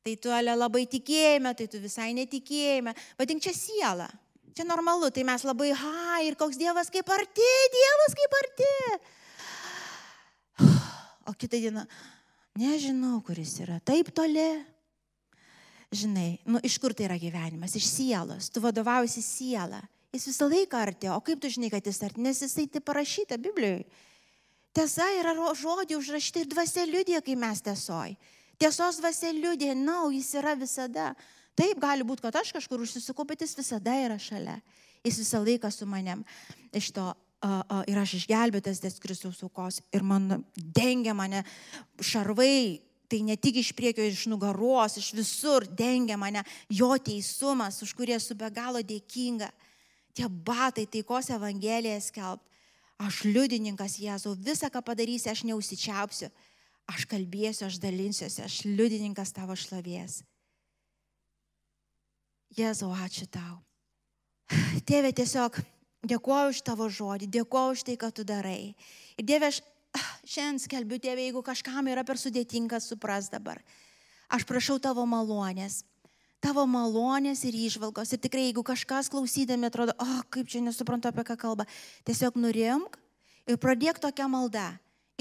[0.03, 2.91] Tai tu ale labai tikėjime, tai tu visai netikėjime.
[3.15, 4.09] Vadink čia siela.
[4.51, 8.73] Čia normalu, tai mes labai, ha, ir koks Dievas kaip arti, Dievas kaip arti.
[11.23, 11.85] O kitą dieną,
[12.59, 14.43] nežinau, kuris yra, taip toli.
[15.93, 17.75] Žinai, nu iš kur tai yra gyvenimas?
[17.77, 18.49] Iš sielos.
[18.49, 19.81] Tu vadovausi sielą.
[20.13, 21.09] Jis visą laiką arti.
[21.13, 22.21] O kaip tu žinai, kad jis arti?
[22.21, 23.85] Nes jisai tai parašyta Biblijoje.
[24.73, 28.15] Tiesa yra žodį užrašyti ir dvasia liudija, kai mes tiesoj.
[28.57, 31.11] Tiesos dvasia liudija, na, no, jis yra visada.
[31.53, 34.57] Taip, gali būti, kad aš kažkur užsisukau, bet jis visada yra šalia.
[35.05, 36.23] Jis visą laiką su manim.
[36.73, 37.11] Iš to
[37.91, 41.43] ir aš išgelbėtas dėl Kristaus aukos ir man dengia mane
[41.99, 42.79] šarvai,
[43.13, 48.15] tai ne tik iš priekio, iš nugaros, iš visur dengia mane jo teisumas, už kurį
[48.17, 49.51] esu be galo dėkinga.
[50.17, 52.49] Tie batai taikos Evangeliją skelbt.
[53.01, 56.29] Aš liudininkas Jėzau, visą, ką padarysi, aš neusičiaupsiu.
[56.89, 60.21] Aš kalbėsiu, aš dalinsiuosi, aš liudininkas tavo šlovės.
[62.57, 63.59] Jėzau, ačiū tau.
[64.89, 65.59] Tėve, tiesiog
[66.09, 68.73] dėkuoju už tavo žodį, dėkuoju už tai, ką tu darai.
[69.17, 69.61] Ir Dieve, aš
[70.27, 73.61] šiandien skelbiu, Tėve, jeigu kažkam yra per sudėtinga supras dabar.
[74.33, 75.83] Aš prašau tavo malonės,
[76.43, 78.13] tavo malonės ir išvalgos.
[78.15, 81.67] Ir tikrai, jeigu kažkas klausydami atrodo, o, oh, kaip čia nesuprantu apie ką kalba,
[82.07, 82.97] tiesiog nurimk
[83.47, 84.71] ir pradėk tokią maldą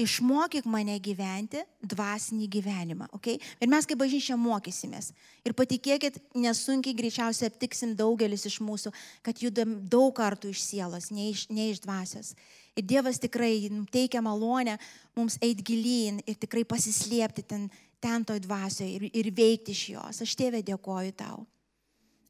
[0.01, 3.07] išmokyk mane gyventi dvasinį gyvenimą.
[3.13, 3.37] Okay?
[3.61, 5.11] Ir mes kaip bažnyčia mokysimės.
[5.45, 8.93] Ir patikėkit, nesunkiai greičiausiai aptiksim daugelis iš mūsų,
[9.25, 12.33] kad judam daug kartų iš sielos, ne iš, ne iš dvasios.
[12.73, 14.79] Ir Dievas tikrai teikia malonę
[15.15, 17.67] mums eiti gilyn ir tikrai pasislėpti ten,
[18.01, 20.21] ten toj dvasioje ir, ir veikti iš jos.
[20.25, 21.43] Aš tėvė dėkoju tau.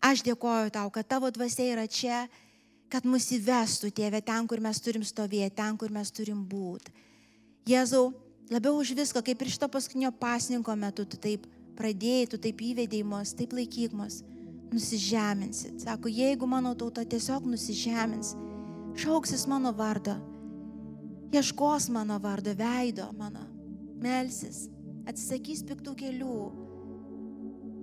[0.03, 2.25] Aš dėkoju tau, kad tavo dvasia yra čia,
[2.91, 6.91] kad mus įvestų, tėvė, ten, kur mes turim stovėti, ten, kur mes turim būti.
[7.69, 8.11] Jėzau,
[8.51, 11.47] labiau už viską, kaip ir šito paskutinio pasninko metu, tu taip
[11.79, 14.19] pradėjai, tu taip įvedėjai mus, taip laikyk mus,
[14.75, 15.79] nusižeminsit.
[15.87, 18.35] Sako, jeigu mano tauta tiesiog nusižemins,
[18.99, 20.19] šauksis mano vardo,
[21.33, 23.47] ieškos mano vardo, veido mano,
[24.01, 24.67] melsis,
[25.09, 26.37] atsisakys piktų kelių,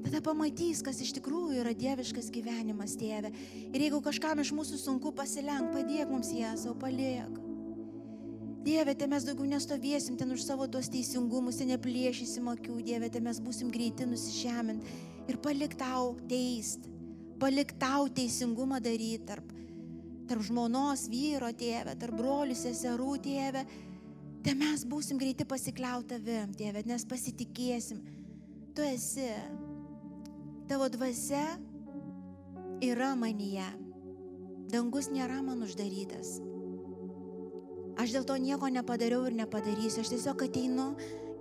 [0.07, 3.32] tada pamatys, kas iš tikrųjų yra dieviškas gyvenimas, tėve.
[3.70, 7.38] Ir jeigu kažkam iš mūsų sunku pasilenk, padėk mums Jėzau, paliek.
[8.61, 13.22] Dieve, te mes daugiau nestovėsim ten už savo tuos teisingumus, te neplėšysim akių, Dieve, te
[13.24, 14.84] mes busim greiti nusižemint.
[15.30, 16.84] Ir palik tau teist,
[17.40, 19.49] palik tau teisingumą daryti tarp,
[20.30, 23.64] tarp žmonos, vyro, tėve, tarp brolių, seserų, tėve.
[24.46, 27.98] Te mes busim greiti pasikliauti tavim, tėve, nes pasitikėsim.
[28.76, 29.26] Tu esi,
[30.70, 31.42] tavo dvasia
[32.86, 33.66] yra manyje.
[34.70, 36.38] Dangus nėra man uždarytas.
[38.00, 40.04] Aš dėl to nieko nepadariau ir nepadarysiu.
[40.04, 40.86] Aš tiesiog ateinu,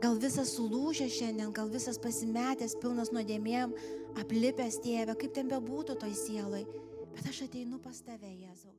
[0.01, 3.77] gal visas sulūžęs šiandien, gal visas pasimetęs, pilnas nuodėmėm,
[4.19, 6.65] aplipęs tėvę, kaip ten bebūtų toj sielai.
[7.13, 8.78] Bet aš ateinu pas tave, Jėzau.